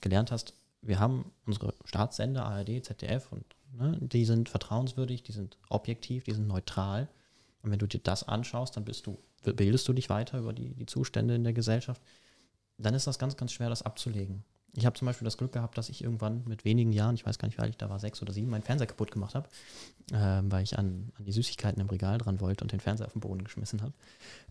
[0.00, 5.56] gelernt hast, wir haben unsere Staatssender, ARD, ZDF, und ne, die sind vertrauenswürdig, die sind
[5.68, 7.08] objektiv, die sind neutral.
[7.62, 10.74] Und wenn du dir das anschaust, dann bist du, bildest du dich weiter über die,
[10.74, 12.02] die Zustände in der Gesellschaft.
[12.78, 14.44] Dann ist das ganz, ganz schwer, das abzulegen.
[14.74, 17.38] Ich habe zum Beispiel das Glück gehabt, dass ich irgendwann mit wenigen Jahren, ich weiß
[17.38, 19.46] gar nicht, wie alt ich da war, sechs oder sieben, meinen Fernseher kaputt gemacht habe,
[20.12, 23.12] äh, weil ich an, an die Süßigkeiten im Regal dran wollte und den Fernseher auf
[23.12, 23.92] den Boden geschmissen habe.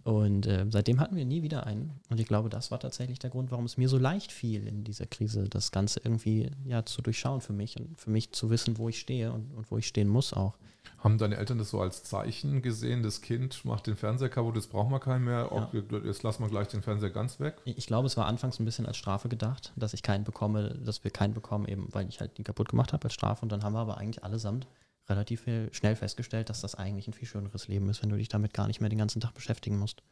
[0.04, 2.00] Und äh, seitdem hatten wir nie wieder einen.
[2.10, 4.84] Und ich glaube, das war tatsächlich der Grund, warum es mir so leicht fiel, in
[4.84, 8.78] dieser Krise das Ganze irgendwie ja, zu durchschauen für mich und für mich zu wissen,
[8.78, 10.56] wo ich stehe und, und wo ich stehen muss auch.
[11.04, 14.70] Haben deine Eltern das so als Zeichen gesehen, das Kind macht den Fernseher kaputt, jetzt
[14.72, 16.00] brauchen wir keinen mehr, ja.
[16.04, 17.56] jetzt lassen wir gleich den Fernseher ganz weg?
[17.66, 21.04] Ich glaube, es war anfangs ein bisschen als Strafe gedacht, dass ich keinen bekomme, dass
[21.04, 23.44] wir keinen bekommen, eben weil ich halt den kaputt gemacht habe als Strafe.
[23.44, 24.68] Und dann haben wir aber eigentlich allesamt
[25.10, 28.54] relativ schnell festgestellt, dass das eigentlich ein viel schöneres Leben ist, wenn du dich damit
[28.54, 30.04] gar nicht mehr den ganzen Tag beschäftigen musst.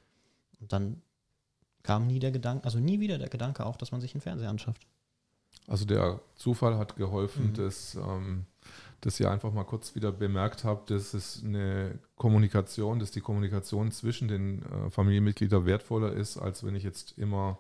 [0.59, 1.01] Und dann
[1.83, 4.49] kam nie der Gedanke, also nie wieder der Gedanke auf, dass man sich einen Fernseher
[4.49, 4.87] anschafft.
[5.67, 7.53] Also der Zufall hat geholfen, mhm.
[7.53, 8.45] dass ähm,
[9.01, 13.91] dass ihr einfach mal kurz wieder bemerkt habt, dass es eine Kommunikation, dass die Kommunikation
[13.91, 17.57] zwischen den äh, Familienmitgliedern wertvoller ist, als wenn ich jetzt immer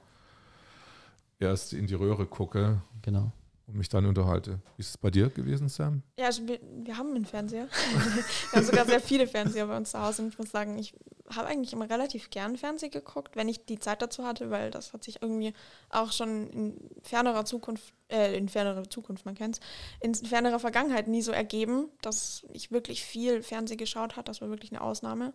[1.39, 2.81] erst in die Röhre gucke.
[3.01, 3.31] Genau
[3.69, 4.59] und mich dann unterhalte.
[4.75, 6.01] Wie ist es bei dir gewesen, Sam?
[6.17, 7.67] Ja, also wir, wir haben einen Fernseher.
[8.51, 10.93] wir haben sogar sehr viele Fernseher bei uns zu Hause und ich muss sagen, ich
[11.35, 14.93] habe eigentlich immer relativ gern Fernsehen geguckt, wenn ich die Zeit dazu hatte, weil das
[14.93, 15.53] hat sich irgendwie
[15.89, 19.61] auch schon in fernerer Zukunft, äh, in fernerer Zukunft, man kennt es,
[20.01, 24.25] in fernerer Vergangenheit nie so ergeben, dass ich wirklich viel Fernsehen geschaut habe.
[24.25, 25.33] Das war wirklich eine Ausnahme.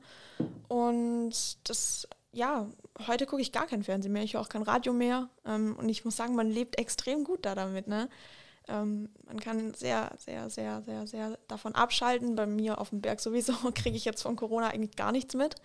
[0.67, 1.33] Und
[1.69, 2.67] das ja,
[3.07, 5.29] heute gucke ich gar kein Fernsehen mehr, ich höre auch kein Radio mehr.
[5.47, 7.87] Ähm, und ich muss sagen, man lebt extrem gut da damit.
[7.89, 8.09] Ne?
[8.69, 12.37] Ähm, man kann sehr, sehr, sehr, sehr, sehr davon abschalten.
[12.37, 15.57] Bei mir auf dem Berg sowieso kriege ich jetzt von Corona eigentlich gar nichts mit.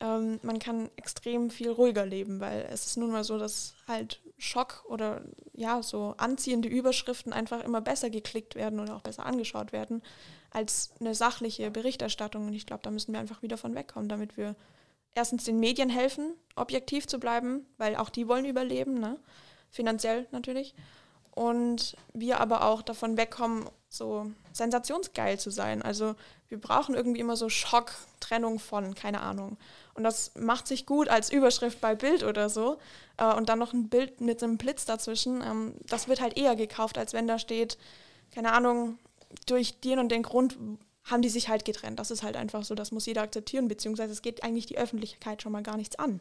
[0.00, 4.20] Ähm, man kann extrem viel ruhiger leben, weil es ist nun mal so, dass halt
[4.38, 5.22] Schock oder
[5.54, 10.02] ja, so anziehende Überschriften einfach immer besser geklickt werden oder auch besser angeschaut werden
[10.50, 12.46] als eine sachliche Berichterstattung.
[12.46, 14.54] Und ich glaube, da müssen wir einfach wieder von wegkommen, damit wir
[15.18, 19.18] erstens den Medien helfen, objektiv zu bleiben, weil auch die wollen überleben, ne?
[19.70, 20.74] finanziell natürlich.
[21.32, 25.82] Und wir aber auch davon wegkommen, so sensationsgeil zu sein.
[25.82, 26.14] Also
[26.48, 29.56] wir brauchen irgendwie immer so Schock-Trennung von, keine Ahnung.
[29.94, 32.78] Und das macht sich gut als Überschrift bei Bild oder so.
[33.16, 35.42] Äh, und dann noch ein Bild mit einem Blitz dazwischen.
[35.42, 37.78] Ähm, das wird halt eher gekauft, als wenn da steht,
[38.34, 38.98] keine Ahnung,
[39.46, 40.56] durch den und den Grund
[41.10, 41.98] haben die sich halt getrennt.
[41.98, 45.42] Das ist halt einfach so, das muss jeder akzeptieren, beziehungsweise es geht eigentlich die Öffentlichkeit
[45.42, 46.20] schon mal gar nichts an.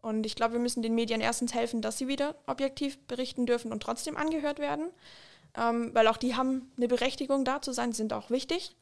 [0.00, 3.72] Und ich glaube, wir müssen den Medien erstens helfen, dass sie wieder objektiv berichten dürfen
[3.72, 4.90] und trotzdem angehört werden,
[5.54, 8.76] ähm, weil auch die haben eine Berechtigung da zu sein, sind auch wichtig.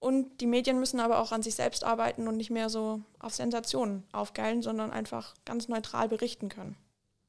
[0.00, 3.34] Und die Medien müssen aber auch an sich selbst arbeiten und nicht mehr so auf
[3.34, 6.76] Sensationen aufgeilen, sondern einfach ganz neutral berichten können.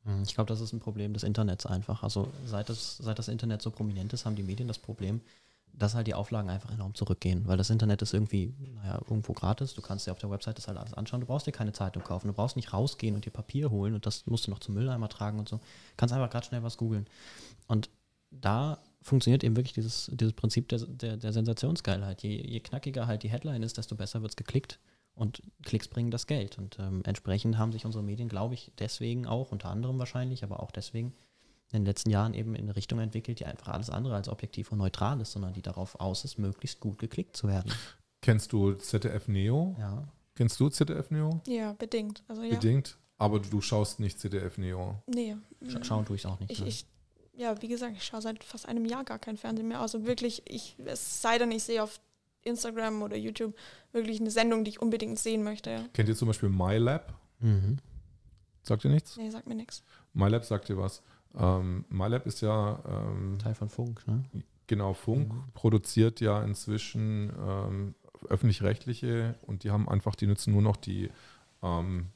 [0.06, 2.02] Hm, ich glaube, das ist ein Problem des Internets einfach.
[2.02, 5.22] Also seit das, seit das Internet so prominent ist, haben die Medien das Problem,
[5.74, 9.74] dass halt die Auflagen einfach enorm zurückgehen, weil das Internet ist irgendwie, naja, irgendwo gratis.
[9.74, 11.22] Du kannst dir auf der Website das halt alles anschauen.
[11.22, 12.28] Du brauchst dir keine Zeitung kaufen.
[12.28, 15.10] Du brauchst nicht rausgehen und dir Papier holen und das musst du noch zum Mülleimer
[15.10, 15.58] tragen und so.
[15.58, 15.64] Du
[15.98, 17.08] kannst einfach gerade schnell was googeln.
[17.68, 17.90] Und
[18.30, 22.22] da funktioniert eben wirklich dieses, dieses Prinzip der, der, der Sensationsgeilheit.
[22.22, 24.80] Je, je knackiger halt die Headline ist, desto besser wird es geklickt.
[25.16, 26.58] Und Klicks bringen das Geld.
[26.58, 30.62] Und ähm, entsprechend haben sich unsere Medien, glaube ich, deswegen auch, unter anderem wahrscheinlich, aber
[30.62, 31.14] auch deswegen
[31.74, 34.72] in den letzten Jahren eben in eine Richtung entwickelt, die einfach alles andere als objektiv
[34.72, 37.72] und neutral ist, sondern die darauf aus ist, möglichst gut geklickt zu werden.
[38.22, 39.76] Kennst du ZDF Neo?
[39.80, 40.08] Ja.
[40.36, 41.42] Kennst du ZDF Neo?
[41.48, 42.24] Ja, bedingt.
[42.28, 42.52] Also, ja.
[42.52, 42.98] Bedingt.
[43.18, 44.96] Aber du schaust nicht ZDF Neo.
[45.08, 45.36] Nee.
[45.68, 46.52] Sch schauen tue ich auch nicht.
[46.52, 46.68] Ich, ne?
[46.68, 46.86] ich,
[47.34, 49.82] ja, wie gesagt, ich schaue seit fast einem Jahr gar kein Fernsehen mehr.
[49.82, 52.00] Also wirklich, ich, es sei denn, ich sehe auf
[52.44, 53.56] Instagram oder YouTube
[53.92, 55.70] wirklich eine Sendung, die ich unbedingt sehen möchte.
[55.72, 55.86] Ja.
[55.94, 57.14] Kennt ihr zum Beispiel MyLab?
[57.40, 57.78] mhm.
[58.66, 59.18] Sagt ihr nichts?
[59.18, 59.84] Nee, sagt mir nichts.
[60.14, 61.02] MyLab sagt ihr was.
[61.36, 64.24] Ähm, MyLab ist ja ähm, Teil von Funk, ne?
[64.68, 65.44] genau Funk, Mhm.
[65.54, 67.96] produziert ja inzwischen ähm,
[68.30, 71.10] öffentlich-rechtliche und die haben einfach, die nutzen nur noch die,
[71.62, 72.10] ähm,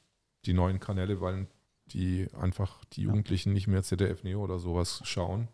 [0.44, 1.46] die neuen Kanäle, weil
[1.88, 3.08] die einfach die Ja.
[3.08, 5.48] Jugendlichen nicht mehr ZDF Neo oder sowas schauen.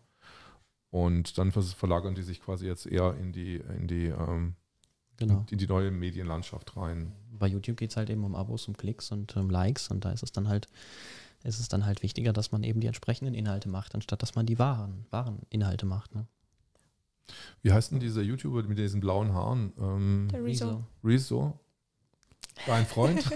[0.91, 4.55] Und dann verlagern die sich quasi jetzt eher in die, in die, ähm,
[5.17, 5.45] Genau.
[5.49, 7.13] in die neue Medienlandschaft rein.
[7.31, 10.11] Bei YouTube geht es halt eben um Abos, um Klicks und um Likes und da
[10.11, 10.67] ist es dann halt,
[11.45, 14.45] ist es dann halt wichtiger, dass man eben die entsprechenden Inhalte macht, anstatt dass man
[14.45, 16.13] die wahren, wahren Inhalte macht.
[16.15, 16.25] Ne?
[17.61, 19.73] Wie heißt denn dieser YouTuber mit diesen blauen Haaren?
[19.79, 20.83] Ähm, Der Rezo.
[21.03, 21.59] Rezo?
[22.67, 23.21] Dein Freund?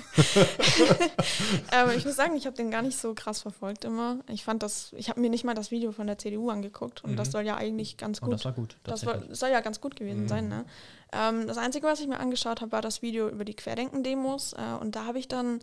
[1.72, 4.20] Aber ich muss sagen, ich habe den gar nicht so krass verfolgt immer.
[4.30, 7.12] Ich fand das, ich habe mir nicht mal das Video von der CDU angeguckt und
[7.12, 7.16] Mhm.
[7.18, 8.78] das soll ja eigentlich ganz Und gut das war gut.
[8.84, 10.28] Das war, soll ja ganz gut gewesen Mhm.
[10.30, 10.48] sein.
[10.48, 10.66] Ne?
[11.12, 14.54] Ähm, das Einzige, was ich mir angeschaut habe, war das Video über die Querdenken-Demos.
[14.54, 15.60] Äh, und da habe ich dann,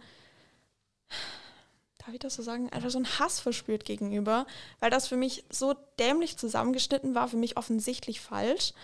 [2.06, 4.46] darf ich das so sagen, einfach so einen Hass verspürt gegenüber,
[4.78, 8.74] weil das für mich so dämlich zusammengeschnitten war, für mich offensichtlich falsch.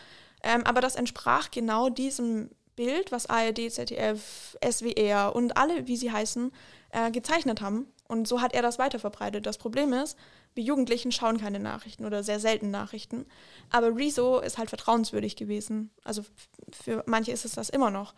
[0.42, 6.10] Ähm, aber das entsprach genau diesem Bild, was ARD, ZDF, SWR und alle, wie sie
[6.10, 6.52] heißen,
[6.90, 7.86] äh, gezeichnet haben.
[8.08, 9.46] Und so hat er das weiterverbreitet.
[9.46, 10.18] Das Problem ist,
[10.54, 13.26] wir Jugendlichen schauen keine Nachrichten oder sehr selten Nachrichten.
[13.70, 15.90] Aber Rezo ist halt vertrauenswürdig gewesen.
[16.02, 16.24] Also
[16.72, 18.14] für manche ist es das immer noch.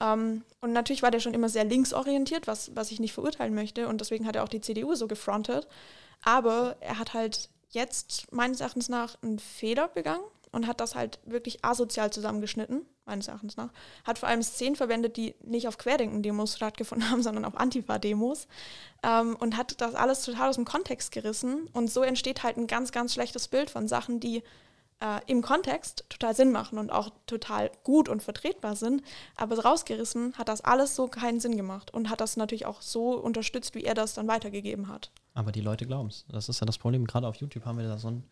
[0.00, 3.88] Ähm, und natürlich war der schon immer sehr linksorientiert, was, was ich nicht verurteilen möchte.
[3.88, 5.66] Und deswegen hat er auch die CDU so gefrontet.
[6.22, 11.18] Aber er hat halt jetzt meines Erachtens nach einen Fehler begangen und hat das halt
[11.24, 13.70] wirklich asozial zusammengeschnitten, meines Erachtens nach.
[14.04, 18.48] Hat vor allem Szenen verwendet, die nicht auf Querdenken-Demos stattgefunden haben, sondern auf Antifa-Demos.
[19.02, 21.68] Ähm, und hat das alles total aus dem Kontext gerissen.
[21.72, 24.42] Und so entsteht halt ein ganz, ganz schlechtes Bild von Sachen, die
[25.00, 29.02] äh, im Kontext total Sinn machen und auch total gut und vertretbar sind.
[29.36, 33.18] Aber rausgerissen hat das alles so keinen Sinn gemacht und hat das natürlich auch so
[33.18, 35.10] unterstützt, wie er das dann weitergegeben hat.
[35.34, 36.24] Aber die Leute glauben es.
[36.28, 37.06] Das ist ja das Problem.
[37.06, 38.24] Gerade auf YouTube haben wir da so einen,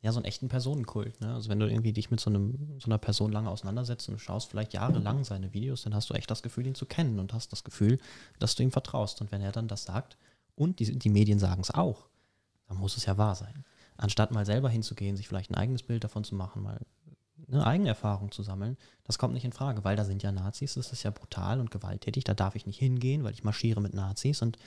[0.00, 1.20] ja, so einen echten Personenkult.
[1.20, 1.34] Ne?
[1.34, 4.18] Also wenn du irgendwie dich mit so, einem, so einer Person lange auseinandersetzt und du
[4.20, 7.32] schaust vielleicht jahrelang seine Videos, dann hast du echt das Gefühl, ihn zu kennen und
[7.32, 7.98] hast das Gefühl,
[8.38, 9.20] dass du ihm vertraust.
[9.20, 10.16] Und wenn er dann das sagt
[10.54, 12.06] und die, die Medien sagen es auch,
[12.68, 13.64] dann muss es ja wahr sein.
[14.02, 16.80] Anstatt mal selber hinzugehen, sich vielleicht ein eigenes Bild davon zu machen, mal
[17.46, 20.74] eine eigene Erfahrung zu sammeln, das kommt nicht in Frage, weil da sind ja Nazis,
[20.74, 23.94] das ist ja brutal und gewalttätig, da darf ich nicht hingehen, weil ich marschiere mit
[23.94, 24.58] Nazis und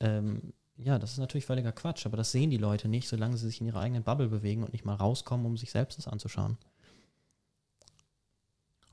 [0.00, 3.46] ähm, ja, das ist natürlich völliger Quatsch, aber das sehen die Leute nicht, solange sie
[3.46, 6.58] sich in ihrer eigenen Bubble bewegen und nicht mal rauskommen, um sich selbst das anzuschauen.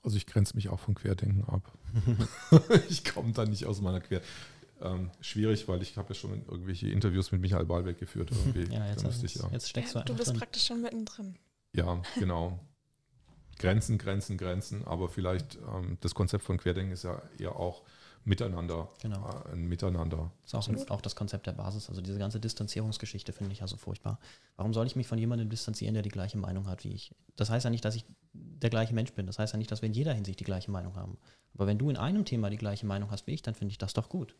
[0.04, 1.72] Also ich grenze mich auch von Querdenken ab.
[2.90, 4.22] ich komme da nicht aus meiner Quer.
[4.82, 8.32] Ähm, schwierig, weil ich habe ja schon irgendwelche Interviews mit Michael Ballweg geführt.
[8.32, 8.74] Irgendwie.
[8.74, 9.50] Ja, jetzt, müsste ich ja.
[9.52, 10.38] jetzt steckst Ja, du du bist drin.
[10.40, 11.36] praktisch schon mittendrin.
[11.74, 12.60] Ja, genau.
[13.60, 14.86] Grenzen, Grenzen, Grenzen.
[14.86, 17.84] Aber vielleicht ähm, das Konzept von Querdenken ist ja eher auch
[18.24, 18.90] Miteinander.
[19.02, 19.28] Genau.
[19.30, 20.32] Äh, ein Miteinander.
[20.42, 20.92] Das ist auch, Absolut.
[20.92, 21.90] auch das Konzept der Basis.
[21.90, 24.20] Also diese ganze Distanzierungsgeschichte finde ich also furchtbar.
[24.58, 27.16] Warum soll ich mich von jemandem distanzieren, der die gleiche Meinung hat wie ich?
[27.38, 29.26] Das heißt ja nicht, dass ich der gleiche Mensch bin.
[29.28, 31.18] Das heißt ja nicht, dass wir in jeder Hinsicht die gleiche Meinung haben.
[31.54, 33.78] Aber wenn du in einem Thema die gleiche Meinung hast wie ich, dann finde ich
[33.78, 34.36] das doch gut.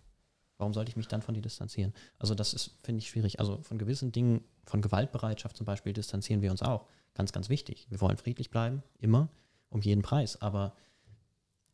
[0.58, 1.94] Warum sollte ich mich dann von dir distanzieren?
[2.18, 3.40] Also das ist, finde ich, schwierig.
[3.40, 6.88] Also von gewissen Dingen, von Gewaltbereitschaft zum Beispiel, distanzieren wir uns auch.
[7.14, 7.88] Ganz, ganz wichtig.
[7.90, 9.30] Wir wollen friedlich bleiben, immer,
[9.70, 10.42] um jeden Preis.
[10.42, 10.74] Aber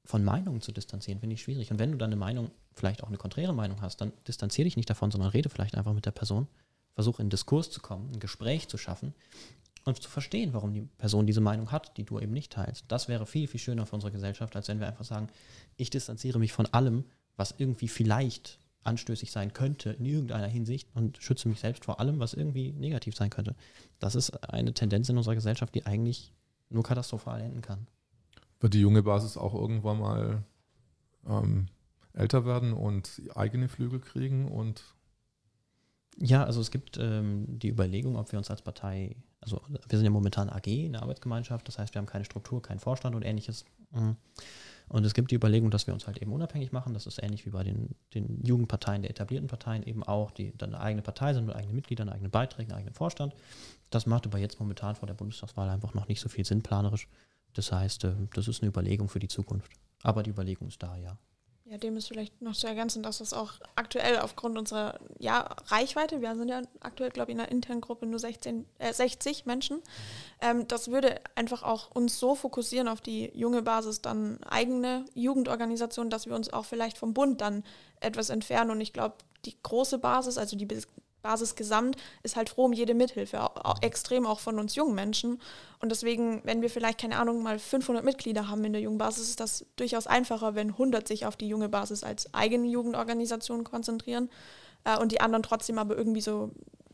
[0.06, 1.72] von Meinungen zu distanzieren, finde ich schwierig.
[1.72, 4.76] Und wenn du dann eine Meinung, vielleicht auch eine konträre Meinung hast, dann distanziere dich
[4.76, 6.48] nicht davon, sondern rede vielleicht einfach mit der Person.
[6.94, 9.14] Versuche in Diskurs zu kommen, ein Gespräch zu schaffen
[9.86, 12.86] und zu verstehen, warum die Person diese Meinung hat, die du eben nicht teilst.
[12.88, 15.30] Das wäre viel, viel schöner für unsere Gesellschaft, als wenn wir einfach sagen,
[15.76, 17.06] ich distanziere mich von allem,
[17.36, 22.20] was irgendwie vielleicht anstößig sein könnte in irgendeiner Hinsicht und schütze mich selbst vor allem,
[22.20, 23.56] was irgendwie negativ sein könnte.
[24.00, 26.34] Das ist eine Tendenz in unserer Gesellschaft, die eigentlich
[26.70, 27.88] nur katastrophal enden kann.
[28.60, 30.44] Wird die junge Basis auch irgendwann mal
[31.28, 31.68] ähm,
[32.14, 34.84] älter werden und eigene Flügel kriegen und
[36.20, 40.06] ja, also es gibt ähm, die Überlegung, ob wir uns als Partei, also wir sind
[40.06, 43.24] ja momentan AG in der Arbeitsgemeinschaft, das heißt, wir haben keine Struktur, keinen Vorstand und
[43.24, 43.66] ähnliches.
[43.92, 44.16] Mhm.
[44.90, 46.94] Und es gibt die Überlegung, dass wir uns halt eben unabhängig machen.
[46.94, 50.74] Das ist ähnlich wie bei den, den Jugendparteien der etablierten Parteien eben auch, die dann
[50.74, 53.34] eine eigene Partei sind mit eigenen Mitgliedern, eigenen Beiträgen, eigenen Vorstand.
[53.90, 57.08] Das macht aber jetzt momentan vor der Bundestagswahl einfach noch nicht so viel Sinn planerisch.
[57.54, 59.72] Das heißt, äh, das ist eine Überlegung für die Zukunft.
[60.02, 61.18] Aber die Überlegung ist da, ja.
[61.74, 66.22] Ja, dem ist vielleicht noch zu ergänzen, dass das auch aktuell aufgrund unserer ja, Reichweite,
[66.22, 69.82] wir sind ja aktuell, glaube ich, in einer internen Gruppe nur 16, äh, 60 Menschen,
[70.40, 76.12] ähm, das würde einfach auch uns so fokussieren auf die junge Basis, dann eigene Jugendorganisationen,
[76.12, 77.64] dass wir uns auch vielleicht vom Bund dann
[78.02, 78.70] etwas entfernen.
[78.70, 79.16] Und ich glaube,
[79.46, 80.68] die große Basis, also die
[81.24, 85.42] Basis gesamt ist halt froh um jede Mithilfe, auch, extrem auch von uns jungen Menschen.
[85.80, 89.30] Und deswegen, wenn wir vielleicht, keine Ahnung, mal 500 Mitglieder haben in der jungen Basis,
[89.30, 94.30] ist das durchaus einfacher, wenn 100 sich auf die junge Basis als eigene Jugendorganisation konzentrieren
[94.84, 96.52] äh, und die anderen trotzdem aber irgendwie so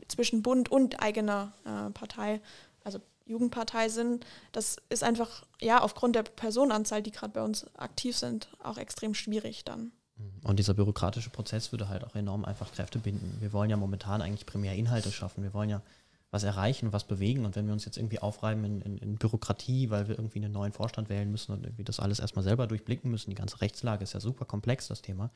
[0.07, 2.41] zwischen Bund und eigener äh, Partei,
[2.83, 4.25] also Jugendpartei sind.
[4.51, 9.13] Das ist einfach, ja, aufgrund der Personenanzahl, die gerade bei uns aktiv sind, auch extrem
[9.13, 9.91] schwierig dann.
[10.43, 13.37] Und dieser bürokratische Prozess würde halt auch enorm einfach Kräfte binden.
[13.39, 15.43] Wir wollen ja momentan eigentlich primär Inhalte schaffen.
[15.43, 15.81] Wir wollen ja
[16.31, 17.45] was erreichen, was bewegen.
[17.45, 20.53] Und wenn wir uns jetzt irgendwie aufreiben in, in, in, Bürokratie, weil wir irgendwie einen
[20.53, 24.03] neuen Vorstand wählen müssen und irgendwie das alles erstmal selber durchblicken müssen, die ganze Rechtslage
[24.03, 25.31] ist ja super komplex, das Thema,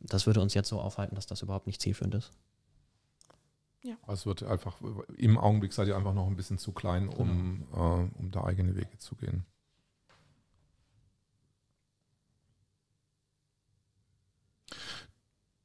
[0.00, 2.30] das würde uns jetzt so aufhalten, dass das überhaupt nicht zielführend ist.
[3.82, 3.96] Ja.
[4.06, 4.76] Also es wird einfach,
[5.16, 8.04] im Augenblick seid ihr einfach noch ein bisschen zu klein, um, genau.
[8.04, 9.44] äh, um da eigene Wege zu gehen.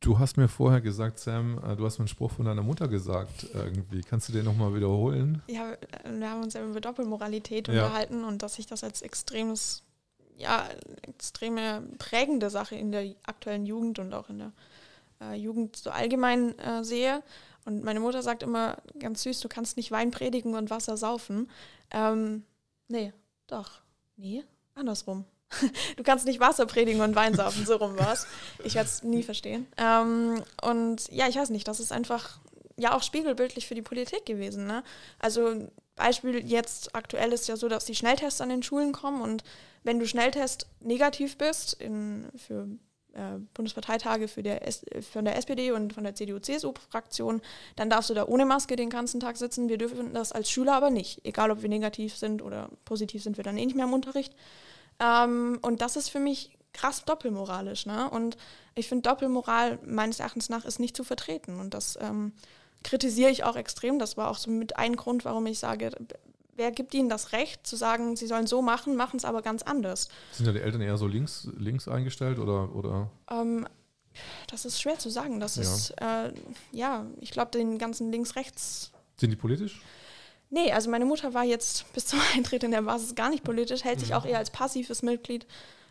[0.04, 2.90] Du hast mir vorher gesagt, Sam, äh, du hast mir einen Spruch von deiner Mutter
[2.90, 4.02] gesagt irgendwie.
[4.02, 5.42] Kannst du den nochmal wiederholen?
[5.48, 7.86] Ja, wir haben uns ja über Doppelmoralität ja.
[7.86, 9.84] unterhalten und dass ich das als extremes,
[10.38, 10.68] ja,
[11.04, 14.52] extreme prägende Sache in der aktuellen Jugend und auch in der
[15.22, 17.24] äh, Jugend so allgemein äh, sehe.
[17.64, 21.50] Und meine Mutter sagt immer ganz süß, du kannst nicht Wein predigen und Wasser saufen.
[21.92, 22.44] Ähm,
[22.90, 23.14] nee,
[23.48, 23.80] doch.
[24.18, 24.44] Nee,
[24.76, 25.24] andersrum.
[25.98, 28.28] du kannst nicht Wasser predigen und Wein saufen, so rum war es.
[28.64, 29.68] Ich werde es nie verstehen.
[29.78, 32.40] Ähm, und ja, ich weiß nicht, das ist einfach
[32.78, 34.68] ja auch spiegelbildlich für die Politik gewesen.
[34.68, 34.84] Ne?
[35.20, 39.44] Also Beispiel jetzt aktuell ist ja so, dass die Schnelltests an den Schulen kommen und
[39.84, 42.68] wenn du Schnelltest negativ bist in, für
[43.14, 47.42] äh, Bundesparteitage für der S von der SPD und von der CDU-CSU-Fraktion,
[47.76, 49.70] dann darfst du da ohne Maske den ganzen Tag sitzen.
[49.70, 51.24] Wir dürfen das als Schüler aber nicht.
[51.26, 54.34] Egal, ob wir negativ sind oder positiv sind wir dann eh nicht mehr im Unterricht.
[55.00, 57.86] Ähm, und das ist für mich krass doppelmoralisch.
[57.86, 58.10] Ne?
[58.10, 58.38] Und
[58.76, 61.60] ich finde, Doppelmoral meines Erachtens nach ist nicht zu vertreten.
[61.60, 62.34] Und das ähm,
[62.84, 64.00] kritisiere ich auch extrem.
[64.00, 65.92] Das war auch so mit ein Grund, warum ich sage,
[66.56, 69.64] wer gibt ihnen das Recht zu sagen, sie sollen so machen, machen es aber ganz
[69.64, 70.10] anders.
[70.32, 72.76] Sind ja die Eltern eher so links, links eingestellt oder?
[72.76, 73.10] oder?
[73.30, 73.68] Ähm,
[74.48, 75.40] das ist schwer zu sagen.
[75.40, 75.62] Das ja.
[75.64, 76.34] ist, äh,
[76.72, 78.92] ja, ich glaube, den ganzen Links-Rechts.
[79.18, 79.82] Sind die politisch?
[80.54, 83.84] Nee, also meine Mutter war jetzt bis zum Eintritt in der Basis gar nicht politisch,
[83.84, 84.16] hält sich mhm.
[84.16, 85.48] auch eher als passives Mitglied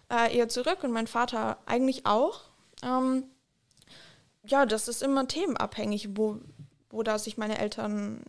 [0.08, 2.42] äh, eher zurück und mein Vater eigentlich auch.
[2.84, 3.24] Ähm,
[4.44, 6.38] ja, das ist immer themenabhängig, wo,
[6.90, 8.22] wo da sich meine Eltern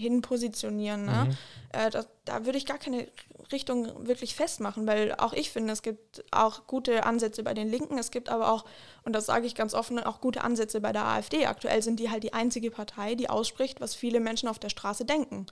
[0.00, 1.04] hin positionieren.
[1.04, 1.26] Ne?
[1.28, 1.36] Mhm.
[1.72, 3.06] Äh, da, da würde ich gar keine
[3.52, 7.98] Richtung wirklich festmachen, weil auch ich finde, es gibt auch gute Ansätze bei den Linken,
[7.98, 8.64] es gibt aber auch,
[9.04, 11.46] und das sage ich ganz offen, auch gute Ansätze bei der AfD.
[11.46, 15.04] Aktuell sind die halt die einzige Partei, die ausspricht, was viele Menschen auf der Straße
[15.04, 15.46] denken.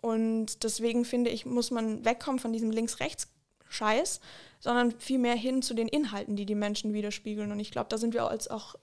[0.00, 4.20] Und deswegen finde ich, muss man wegkommen von diesem Links-Rechts-Scheiß,
[4.60, 7.50] sondern vielmehr hin zu den Inhalten, die die Menschen widerspiegeln.
[7.50, 8.74] Und ich glaube, da sind wir als auch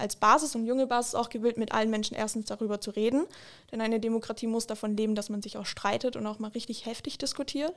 [0.00, 3.26] als Basis und junge Basis auch gewillt, mit allen Menschen erstens darüber zu reden.
[3.70, 6.86] Denn eine Demokratie muss davon leben, dass man sich auch streitet und auch mal richtig
[6.86, 7.74] heftig diskutiert.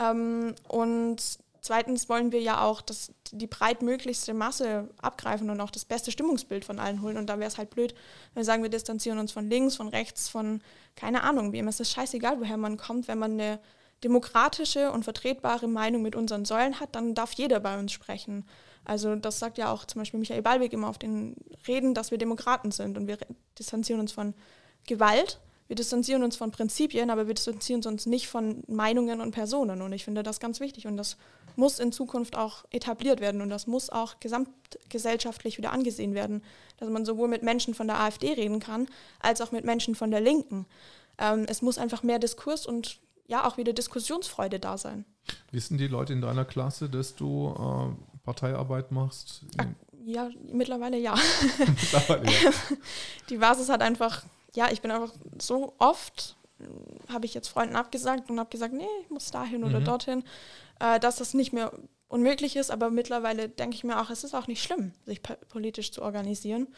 [0.00, 1.22] Ähm, und
[1.60, 6.64] zweitens wollen wir ja auch dass die breitmöglichste Masse abgreifen und auch das beste Stimmungsbild
[6.64, 7.16] von allen holen.
[7.16, 7.94] Und da wäre es halt blöd,
[8.34, 10.60] wenn wir sagen, wir distanzieren uns von links, von rechts, von
[10.96, 11.68] keine Ahnung wem.
[11.68, 13.08] Es ist scheißegal, woher man kommt.
[13.08, 13.58] Wenn man eine
[14.04, 18.44] demokratische und vertretbare Meinung mit unseren Säulen hat, dann darf jeder bei uns sprechen.
[18.84, 22.18] Also das sagt ja auch zum Beispiel Michael Ballweg immer auf den Reden, dass wir
[22.18, 23.18] Demokraten sind und wir
[23.58, 24.34] distanzieren uns von
[24.86, 29.80] Gewalt, wir distanzieren uns von Prinzipien, aber wir distanzieren uns nicht von Meinungen und Personen.
[29.80, 31.16] Und ich finde das ganz wichtig und das
[31.56, 36.42] muss in Zukunft auch etabliert werden und das muss auch gesamtgesellschaftlich wieder angesehen werden,
[36.78, 38.86] dass man sowohl mit Menschen von der AfD reden kann,
[39.20, 40.66] als auch mit Menschen von der Linken.
[41.18, 45.04] Ähm, es muss einfach mehr Diskurs und ja auch wieder Diskussionsfreude da sein.
[45.52, 49.44] Wissen die Leute in deiner Klasse, dass du äh, Parteiarbeit machst?
[50.04, 51.14] Ja, mittlerweile ja.
[51.58, 52.50] mittlerweile, ja.
[53.28, 54.22] Die Basis hat einfach,
[54.54, 56.36] ja, ich bin einfach so oft,
[57.08, 59.66] habe ich jetzt Freunden abgesagt und habe gesagt, nee, ich muss dahin mhm.
[59.66, 60.24] oder dorthin,
[60.80, 61.72] äh, dass das nicht mehr
[62.08, 65.92] unmöglich ist, aber mittlerweile denke ich mir auch, es ist auch nicht schlimm, sich politisch
[65.92, 66.68] zu organisieren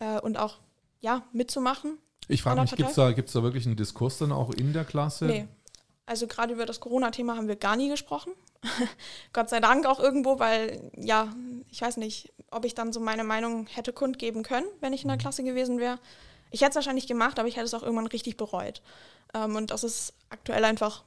[0.00, 0.58] äh, und auch,
[1.00, 1.98] ja, mitzumachen.
[2.26, 4.84] Ich frage mich, gibt es da, gibt's da wirklich einen Diskurs dann auch in der
[4.84, 5.26] Klasse?
[5.26, 5.48] Nee.
[6.06, 8.32] Also gerade über das Corona-Thema haben wir gar nie gesprochen.
[9.32, 11.32] Gott sei Dank auch irgendwo, weil, ja,
[11.70, 15.08] ich weiß nicht, ob ich dann so meine Meinung hätte kundgeben können, wenn ich in
[15.08, 15.22] der mhm.
[15.22, 15.98] Klasse gewesen wäre.
[16.50, 18.82] Ich hätte es wahrscheinlich gemacht, aber ich hätte es auch irgendwann richtig bereut.
[19.34, 21.04] Ähm, und das ist aktuell einfach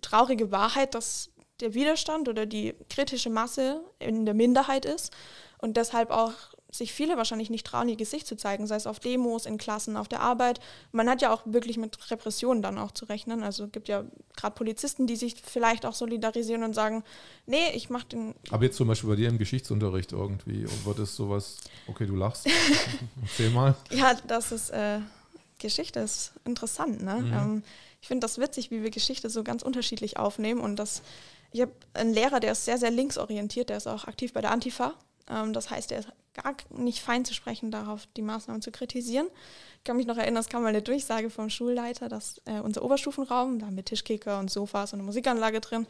[0.00, 1.30] traurige Wahrheit, dass
[1.60, 5.12] der Widerstand oder die kritische Masse in der Minderheit ist
[5.58, 6.32] und deshalb auch
[6.74, 9.96] sich viele wahrscheinlich nicht trauen, ihr Gesicht zu zeigen, sei es auf Demos, in Klassen,
[9.96, 10.58] auf der Arbeit.
[10.90, 13.42] Man hat ja auch wirklich mit Repressionen dann auch zu rechnen.
[13.42, 14.04] Also es gibt ja
[14.36, 17.04] gerade Polizisten, die sich vielleicht auch solidarisieren und sagen,
[17.44, 18.34] nee, ich mach den.
[18.50, 22.48] Aber jetzt zum Beispiel bei dir im Geschichtsunterricht irgendwie, wird es sowas, okay, du lachst,
[23.22, 23.76] erzähl mal.
[23.90, 25.00] Ja, das ist, äh,
[25.58, 27.16] Geschichte ist interessant, ne?
[27.16, 27.32] Mhm.
[27.32, 27.62] Ähm,
[28.00, 31.02] ich finde das witzig, wie wir Geschichte so ganz unterschiedlich aufnehmen und das
[31.52, 34.50] ich habe einen Lehrer, der ist sehr, sehr linksorientiert, der ist auch aktiv bei der
[34.50, 34.94] Antifa.
[35.28, 39.28] Ähm, das heißt, er ist gar nicht fein zu sprechen, darauf die Maßnahmen zu kritisieren.
[39.78, 42.82] Ich kann mich noch erinnern, es kam mal eine Durchsage vom Schulleiter, dass äh, unser
[42.84, 45.86] Oberstufenraum, da mit Tischkicker und Sofas und eine Musikanlage drin,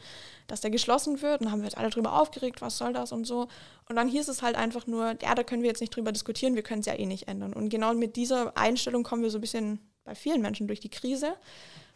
[0.47, 1.41] dass der geschlossen wird.
[1.41, 3.47] Und haben wir jetzt alle drüber aufgeregt, was soll das und so.
[3.87, 6.55] Und dann hieß es halt einfach nur, ja, da können wir jetzt nicht drüber diskutieren,
[6.55, 7.53] wir können es ja eh nicht ändern.
[7.53, 10.89] Und genau mit dieser Einstellung kommen wir so ein bisschen bei vielen Menschen durch die
[10.89, 11.35] Krise.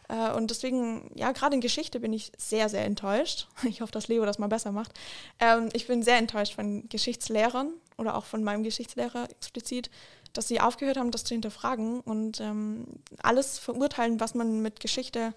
[0.08, 3.46] Äh, und deswegen, ja, gerade in Geschichte bin ich sehr, sehr enttäuscht.
[3.68, 4.92] Ich hoffe, dass Leo das mal besser macht.
[5.38, 9.90] Ähm, ich bin sehr enttäuscht von Geschichtslehrern oder auch von meinem Geschichtslehrer explizit,
[10.32, 12.86] dass sie aufgehört haben, das zu hinterfragen und ähm,
[13.22, 15.34] alles verurteilen, was man mit Geschichte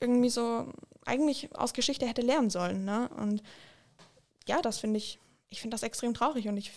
[0.00, 0.66] irgendwie so
[1.04, 2.84] eigentlich aus Geschichte hätte lernen sollen.
[2.84, 3.08] Ne?
[3.16, 3.42] Und
[4.46, 5.18] ja, das finde ich,
[5.48, 6.72] ich finde das extrem traurig und ich,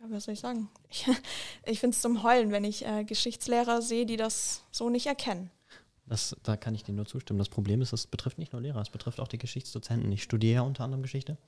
[0.00, 0.70] ja, was soll ich sagen?
[0.90, 1.06] Ich,
[1.64, 5.50] ich finde es zum Heulen, wenn ich äh, Geschichtslehrer sehe, die das so nicht erkennen.
[6.06, 7.38] Das, da kann ich dir nur zustimmen.
[7.38, 10.10] Das Problem ist, es betrifft nicht nur Lehrer, es betrifft auch die Geschichtsdozenten.
[10.12, 11.38] Ich studiere ja unter anderem Geschichte.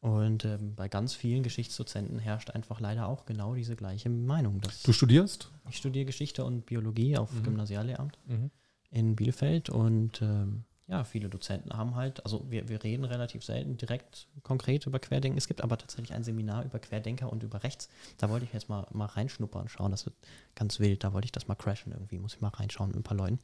[0.00, 4.60] Und ähm, bei ganz vielen Geschichtsdozenten herrscht einfach leider auch genau diese gleiche Meinung.
[4.82, 5.50] du studierst?
[5.68, 7.42] Ich studiere Geschichte und Biologie auf mhm.
[7.42, 8.50] Gymnasiallehramt mhm.
[8.90, 9.68] in Bielefeld.
[9.68, 14.86] Und ähm, ja, viele Dozenten haben halt, also wir, wir reden relativ selten direkt konkret
[14.86, 15.38] über Querdenken.
[15.38, 17.88] Es gibt aber tatsächlich ein Seminar über Querdenker und über Rechts.
[18.18, 19.92] Da wollte ich jetzt mal, mal reinschnuppern, schauen.
[19.92, 20.16] Das wird
[20.56, 21.04] ganz wild.
[21.04, 22.18] Da wollte ich das mal crashen irgendwie.
[22.18, 23.38] Muss ich mal reinschauen mit ein paar Leuten.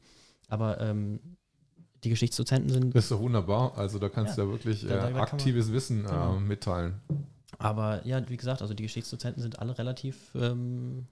[0.49, 1.21] Aber ähm,
[2.03, 2.93] die Geschichtsdozenten sind.
[2.93, 3.77] Das ist doch wunderbar.
[3.77, 6.39] Also da kannst ja, du ja wirklich da aktives man, Wissen äh, genau.
[6.41, 6.99] mitteilen.
[7.59, 11.07] Aber ja, wie gesagt, also die Geschichtsdozenten sind alle relativ ähm,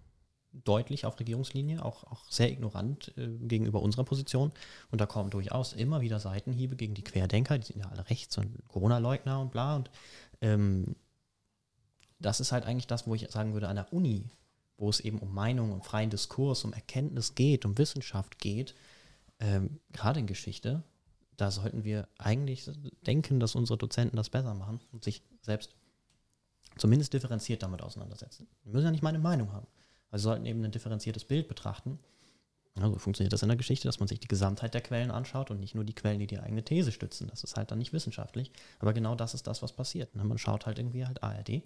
[0.63, 4.51] deutlich auf Regierungslinie, auch, auch sehr ignorant äh, gegenüber unserer Position.
[4.91, 8.37] Und da kommen durchaus immer wieder Seitenhiebe gegen die Querdenker, die sind ja alle rechts
[8.37, 9.75] und Corona-Leugner und bla.
[9.75, 9.89] Und
[10.41, 10.95] ähm,
[12.19, 14.29] das ist halt eigentlich das, wo ich sagen würde, an der Uni,
[14.77, 18.75] wo es eben um Meinung, um freien Diskurs, um Erkenntnis geht, um Wissenschaft geht,
[19.39, 20.83] ähm, gerade in Geschichte,
[21.37, 22.69] da sollten wir eigentlich
[23.05, 25.75] denken, dass unsere Dozenten das besser machen und sich selbst
[26.77, 28.47] zumindest differenziert damit auseinandersetzen.
[28.63, 29.67] Wir müssen ja nicht meine Meinung haben.
[30.11, 31.99] Also sollten eben ein differenziertes Bild betrachten.
[32.75, 35.59] Also funktioniert das in der Geschichte, dass man sich die Gesamtheit der Quellen anschaut und
[35.59, 37.27] nicht nur die Quellen, die die eigene These stützen.
[37.29, 38.51] Das ist halt dann nicht wissenschaftlich.
[38.79, 40.13] Aber genau das ist das, was passiert.
[40.15, 40.23] Ne?
[40.23, 41.63] Man schaut halt irgendwie halt ARD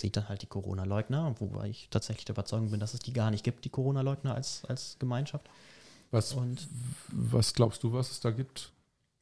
[0.00, 3.30] sieht dann halt die Corona-Leugner, wobei ich tatsächlich der Überzeugung bin, dass es die gar
[3.30, 5.48] nicht gibt, die Corona-Leugner als, als Gemeinschaft.
[6.10, 6.68] Was, und,
[7.08, 8.72] was glaubst du, was es da gibt?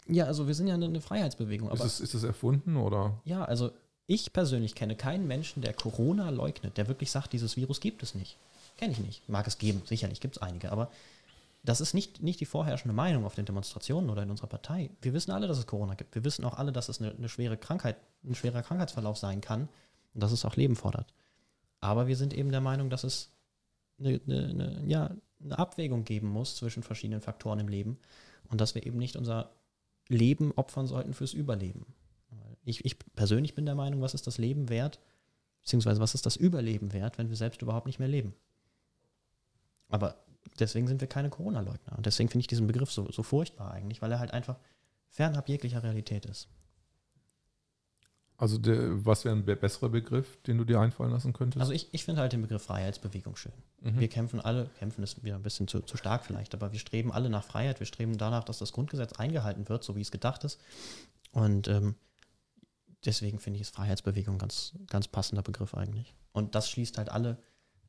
[0.07, 1.71] Ja, also wir sind ja eine Freiheitsbewegung.
[1.71, 3.21] ist, es, ist es erfunden oder?
[3.25, 3.71] Ja, also
[4.07, 8.15] ich persönlich kenne keinen Menschen, der Corona leugnet, der wirklich sagt, dieses Virus gibt es
[8.15, 8.37] nicht.
[8.77, 9.29] Kenne ich nicht.
[9.29, 10.91] Mag es geben, sicherlich gibt es einige, aber
[11.63, 14.91] das ist nicht, nicht die vorherrschende Meinung auf den Demonstrationen oder in unserer Partei.
[15.01, 16.15] Wir wissen alle, dass es Corona gibt.
[16.15, 19.69] Wir wissen auch alle, dass es eine, eine schwere Krankheit, ein schwerer Krankheitsverlauf sein kann
[20.13, 21.15] und dass es auch Leben fordert.
[21.81, 23.31] Aber wir sind eben der Meinung, dass es
[23.99, 25.11] eine, eine, ja,
[25.43, 27.99] eine Abwägung geben muss zwischen verschiedenen Faktoren im Leben
[28.51, 29.51] und dass wir eben nicht unser
[30.09, 31.87] Leben opfern sollten fürs Überleben.
[32.65, 35.01] Ich, ich persönlich bin der Meinung, was ist das Leben wert,
[35.62, 38.35] beziehungsweise was ist das Überleben wert, wenn wir selbst überhaupt nicht mehr leben.
[39.89, 40.17] Aber
[40.59, 41.97] deswegen sind wir keine Corona-Leugner.
[41.97, 44.59] Und deswegen finde ich diesen Begriff so, so furchtbar eigentlich, weil er halt einfach
[45.09, 46.49] fernab jeglicher Realität ist.
[48.37, 51.61] Also der, was wäre ein besserer Begriff, den du dir einfallen lassen könntest?
[51.61, 53.53] Also ich, ich finde halt den Begriff Freiheitsbewegung schön.
[53.81, 54.01] Mhm.
[54.01, 57.12] Wir kämpfen alle, kämpfen ist wieder ein bisschen zu, zu stark vielleicht, aber wir streben
[57.12, 60.43] alle nach Freiheit, wir streben danach, dass das Grundgesetz eingehalten wird, so wie es gedacht
[60.43, 60.61] ist.
[61.31, 61.95] Und ähm,
[63.05, 66.15] deswegen finde ich es Freiheitsbewegung ganz, ganz passender Begriff eigentlich.
[66.33, 67.39] Und das schließt halt alle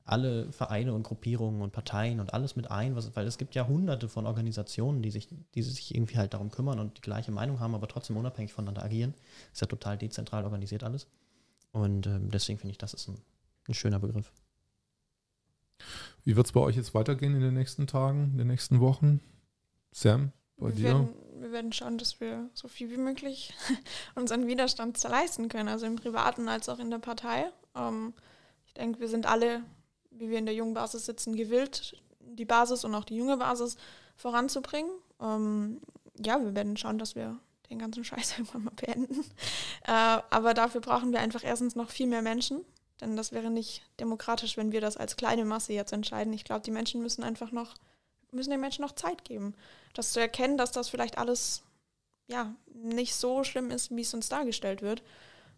[0.05, 3.68] alle Vereine und Gruppierungen und Parteien und alles mit ein, was, weil es gibt ja
[3.68, 7.59] hunderte von Organisationen, die sich, die sich irgendwie halt darum kümmern und die gleiche Meinung
[7.59, 9.16] haben, aber trotzdem unabhängig voneinander agieren.
[9.51, 11.07] Ist ja total dezentral organisiert alles.
[11.72, 13.18] Und ähm, deswegen finde ich, das ist ein,
[13.68, 14.32] ein schöner Begriff.
[16.24, 19.22] Wie wird es bei euch jetzt weitergehen in den nächsten Tagen, in den nächsten Wochen?
[19.91, 20.84] Sam, bei wir dir?
[20.84, 21.09] Werden,
[21.39, 23.53] wir werden schauen, dass wir so viel wie möglich
[24.15, 27.51] unseren Widerstand leisten können, also im Privaten als auch in der Partei.
[27.75, 28.13] Ähm,
[28.65, 29.63] ich denke, wir sind alle,
[30.11, 33.77] wie wir in der jungen Basis sitzen, gewillt, die Basis und auch die junge Basis
[34.15, 34.91] voranzubringen.
[35.21, 35.81] Ähm,
[36.23, 37.38] ja, wir werden schauen, dass wir
[37.69, 39.21] den ganzen Scheiß irgendwann mal beenden.
[39.86, 42.63] Äh, aber dafür brauchen wir einfach erstens noch viel mehr Menschen,
[43.01, 46.33] denn das wäre nicht demokratisch, wenn wir das als kleine Masse jetzt entscheiden.
[46.33, 47.75] Ich glaube, die Menschen müssen einfach noch,
[48.36, 49.55] müssen den Menschen noch Zeit geben,
[49.93, 51.63] das zu erkennen, dass das vielleicht alles
[52.27, 55.03] ja nicht so schlimm ist, wie es uns dargestellt wird.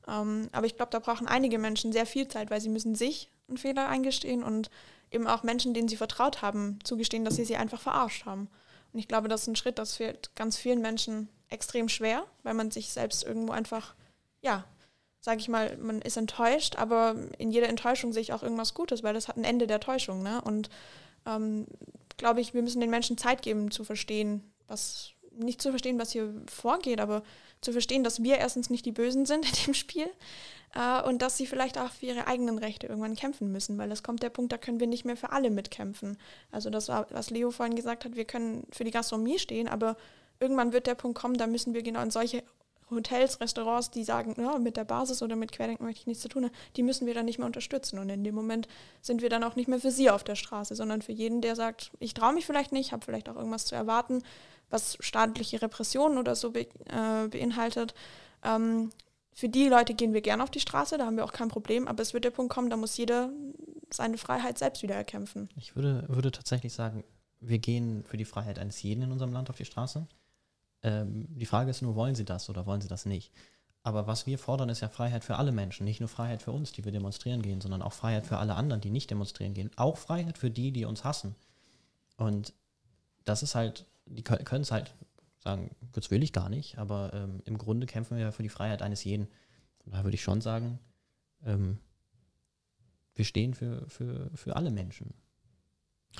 [0.07, 3.29] Ähm, aber ich glaube, da brauchen einige Menschen sehr viel Zeit, weil sie müssen sich
[3.47, 4.69] einen Fehler eingestehen und
[5.11, 8.49] eben auch Menschen, denen sie vertraut haben, zugestehen, dass sie sie einfach verarscht haben.
[8.93, 12.53] Und ich glaube, das ist ein Schritt, das fällt ganz vielen Menschen extrem schwer, weil
[12.53, 13.95] man sich selbst irgendwo einfach,
[14.41, 14.65] ja,
[15.21, 19.03] sage ich mal, man ist enttäuscht, aber in jeder Enttäuschung sehe ich auch irgendwas Gutes,
[19.03, 20.23] weil das hat ein Ende der Täuschung.
[20.23, 20.41] Ne?
[20.41, 20.69] Und
[21.25, 21.67] ähm,
[22.17, 26.11] glaube ich, wir müssen den Menschen Zeit geben zu verstehen, was, nicht zu verstehen, was
[26.11, 27.23] hier vorgeht, aber
[27.61, 30.07] zu verstehen, dass wir erstens nicht die Bösen sind in dem Spiel
[30.75, 34.03] äh, und dass sie vielleicht auch für ihre eigenen Rechte irgendwann kämpfen müssen, weil es
[34.03, 36.17] kommt der Punkt, da können wir nicht mehr für alle mitkämpfen.
[36.51, 39.97] Also das war, was Leo vorhin gesagt hat, wir können für die Gastronomie stehen, aber
[40.39, 42.43] irgendwann wird der Punkt kommen, da müssen wir genau in solche
[42.89, 46.29] Hotels, Restaurants, die sagen, ja, mit der Basis oder mit Querdenken möchte ich nichts zu
[46.29, 47.99] tun haben, die müssen wir dann nicht mehr unterstützen.
[47.99, 48.67] Und in dem Moment
[49.01, 51.55] sind wir dann auch nicht mehr für sie auf der Straße, sondern für jeden, der
[51.55, 54.23] sagt, ich traue mich vielleicht nicht, habe vielleicht auch irgendwas zu erwarten,
[54.69, 57.93] was staatliche Repressionen oder so be äh, beinhaltet.
[58.43, 58.89] Ähm,
[59.33, 61.87] für die Leute gehen wir gerne auf die Straße, da haben wir auch kein Problem,
[61.87, 63.29] aber es wird der Punkt kommen, da muss jeder
[63.91, 65.49] seine Freiheit selbst wieder erkämpfen.
[65.55, 67.03] Ich würde, würde tatsächlich sagen,
[67.39, 70.07] wir gehen für die Freiheit eines jeden in unserem Land auf die Straße.
[70.87, 73.33] Ähm, die Frage ist nur, wollen sie das oder wollen sie das nicht?
[73.83, 75.83] Aber was wir fordern, ist ja Freiheit für alle Menschen.
[75.83, 78.81] Nicht nur Freiheit für uns, die wir demonstrieren gehen, sondern auch Freiheit für alle anderen,
[78.81, 79.69] die nicht demonstrieren gehen.
[79.75, 81.35] Auch Freiheit für die, die uns hassen.
[82.15, 82.53] Und
[83.25, 84.93] das ist halt, die können es halt
[85.39, 88.49] sagen, das will ich gar nicht, aber ähm, im Grunde kämpfen wir ja für die
[88.49, 89.27] Freiheit eines jeden.
[89.83, 90.79] Von daher würde ich schon sagen,
[91.45, 91.77] ähm,
[93.15, 95.13] wir stehen für, für, für alle Menschen.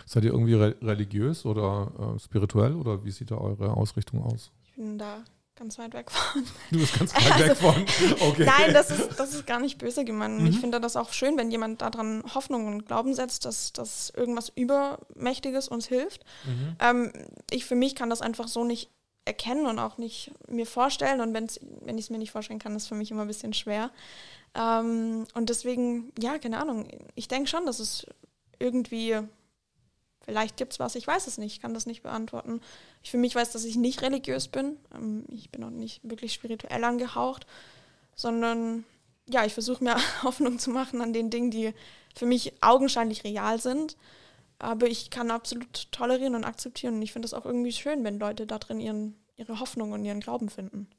[0.05, 4.51] Seid ihr irgendwie re religiös oder äh, spirituell oder wie sieht da eure Ausrichtung aus?
[4.77, 5.23] Bin da
[5.57, 6.45] ganz weit weg von.
[6.71, 8.29] Du bist ganz weit also, weg von.
[8.29, 8.45] Okay.
[8.45, 10.39] Nein, das ist, das ist gar nicht böse gemeint.
[10.39, 10.47] Mhm.
[10.47, 14.49] Ich finde das auch schön, wenn jemand daran Hoffnung und Glauben setzt, dass, dass irgendwas
[14.55, 16.23] Übermächtiges uns hilft.
[16.45, 16.75] Mhm.
[16.79, 17.13] Ähm,
[17.49, 18.89] ich für mich kann das einfach so nicht
[19.25, 21.19] erkennen und auch nicht mir vorstellen.
[21.19, 23.27] Und wenn's, wenn ich es mir nicht vorstellen kann, ist es für mich immer ein
[23.27, 23.91] bisschen schwer.
[24.55, 26.87] Ähm, und deswegen, ja, keine Ahnung.
[27.15, 28.05] Ich denke schon, dass es
[28.59, 29.17] irgendwie
[30.27, 32.59] Vielleicht gibt es was, ich weiß es nicht, ich kann das nicht beantworten.
[33.01, 34.75] Ich für mich weiß, dass ich nicht religiös bin.
[34.93, 37.47] Ähm, ich bin auch nicht wirklich spirituell angehaucht,
[38.13, 38.83] sondern
[39.25, 41.73] ja, ich versuche mir Hoffnung zu machen an den Dingen, die
[42.13, 43.95] für mich augenscheinlich real sind.
[44.59, 46.95] Aber ich kann absolut tolerieren und akzeptieren.
[46.95, 50.03] Und ich finde es auch irgendwie schön, wenn Leute da drin ihren, ihre Hoffnung und
[50.03, 50.89] ihren Glauben finden.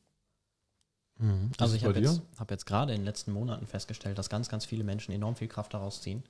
[1.19, 1.51] Mhm.
[1.59, 4.65] Also ich habe jetzt, hab jetzt gerade in den letzten Monaten festgestellt, dass ganz, ganz
[4.65, 6.23] viele Menschen enorm viel Kraft daraus ziehen.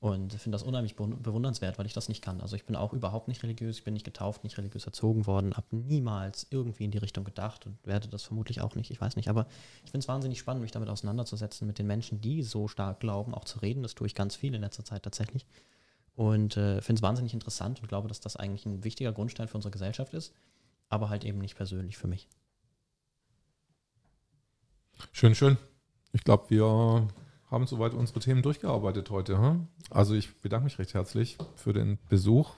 [0.00, 2.40] Und finde das unheimlich bewundernswert, weil ich das nicht kann.
[2.40, 5.54] Also ich bin auch überhaupt nicht religiös, ich bin nicht getauft, nicht religiös erzogen worden,
[5.58, 9.16] habe niemals irgendwie in die Richtung gedacht und werde das vermutlich auch nicht, ich weiß
[9.16, 9.28] nicht.
[9.28, 9.46] Aber
[9.84, 13.34] ich finde es wahnsinnig spannend, mich damit auseinanderzusetzen, mit den Menschen, die so stark glauben,
[13.34, 13.82] auch zu reden.
[13.82, 15.44] Das tue ich ganz viel in letzter Zeit tatsächlich.
[16.16, 19.58] Und äh, finde es wahnsinnig interessant und glaube, dass das eigentlich ein wichtiger Grundstein für
[19.58, 20.32] unsere Gesellschaft ist,
[20.88, 22.26] aber halt eben nicht persönlich für mich.
[25.12, 25.58] Schön, schön.
[26.12, 27.06] Ich glaube, wir
[27.50, 29.38] haben soweit unsere Themen durchgearbeitet heute.
[29.38, 29.66] Hm?
[29.90, 32.54] Also ich bedanke mich recht herzlich für den Besuch.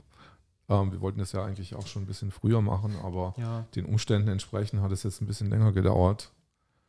[0.69, 3.67] Ähm, wir wollten es ja eigentlich auch schon ein bisschen früher machen, aber ja.
[3.75, 6.31] den Umständen entsprechend hat es jetzt ein bisschen länger gedauert.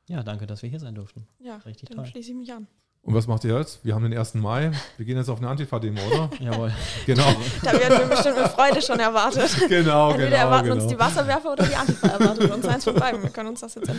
[0.07, 1.27] Ja, danke, dass wir hier sein durften.
[1.39, 2.07] Ja, richtig dann toll.
[2.07, 2.67] schließe ich mich an.
[3.05, 3.83] Und was macht ihr jetzt?
[3.83, 4.35] Wir haben den 1.
[4.35, 4.71] Mai.
[4.95, 6.29] Wir gehen jetzt auf eine Antifa-Demo, oder?
[6.39, 6.73] Jawohl.
[7.05, 7.35] Genau.
[7.61, 9.49] Da werden wir bestimmt mit Freude schon erwartet.
[9.67, 10.41] Genau, Entweder genau.
[10.41, 10.81] erwarten genau.
[10.81, 13.21] uns die Wasserwerfer oder die Antifa erwartet uns eins von beiden.
[13.21, 13.91] Wir können uns das jetzt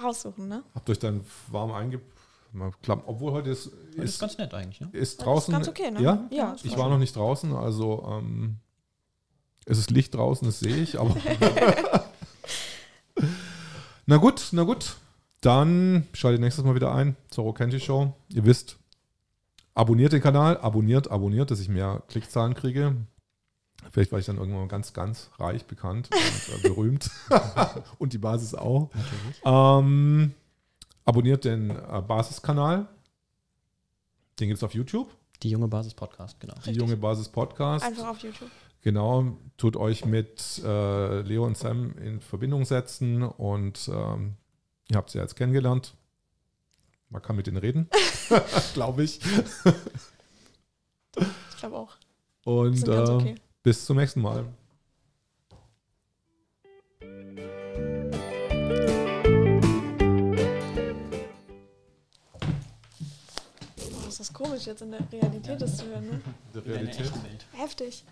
[0.00, 0.62] raussuchen, ne?
[0.72, 1.72] Habt euch dann warm
[2.52, 3.02] eingebaut?
[3.06, 4.80] Obwohl heute ist, ist, ist ganz nett eigentlich.
[4.80, 4.88] Ne?
[4.92, 5.52] Ist draußen.
[5.52, 6.00] Ist ganz okay, ne?
[6.02, 8.56] Ja, ja ich war noch nicht draußen, also ähm,
[9.64, 11.14] es ist Licht draußen, das sehe ich, aber.
[14.06, 14.96] na gut, na gut.
[15.40, 18.12] Dann schaltet nächstes Mal wieder ein zur Rocanti Show.
[18.28, 18.76] Ihr wisst,
[19.74, 22.96] abonniert den Kanal, abonniert, abonniert, dass ich mehr Klickzahlen kriege.
[23.92, 27.10] Vielleicht war ich dann irgendwann ganz, ganz reich, bekannt und äh, berühmt.
[27.98, 28.90] und die Basis auch.
[29.44, 30.34] Ähm,
[31.08, 32.86] Abonniert den äh, Basiskanal.
[34.38, 35.08] Den gibt es auf YouTube.
[35.42, 36.52] Die junge Basis Podcast, genau.
[36.56, 36.76] Die Richtig.
[36.76, 37.82] junge Basis Podcast.
[37.82, 38.50] Einfach auf YouTube.
[38.82, 44.34] Genau, tut euch mit äh, Leo und Sam in Verbindung setzen und ähm,
[44.90, 45.94] ihr habt sie jetzt kennengelernt.
[47.08, 47.88] Man kann mit denen reden,
[48.74, 49.18] glaube ich.
[51.16, 51.96] Ich glaube auch.
[52.44, 53.34] Und äh, okay.
[53.62, 54.44] bis zum nächsten Mal.
[64.38, 66.20] Komisch, jetzt in der Realität das zu hören, ne?
[66.54, 67.10] Der Realität.
[67.52, 68.04] Heftig.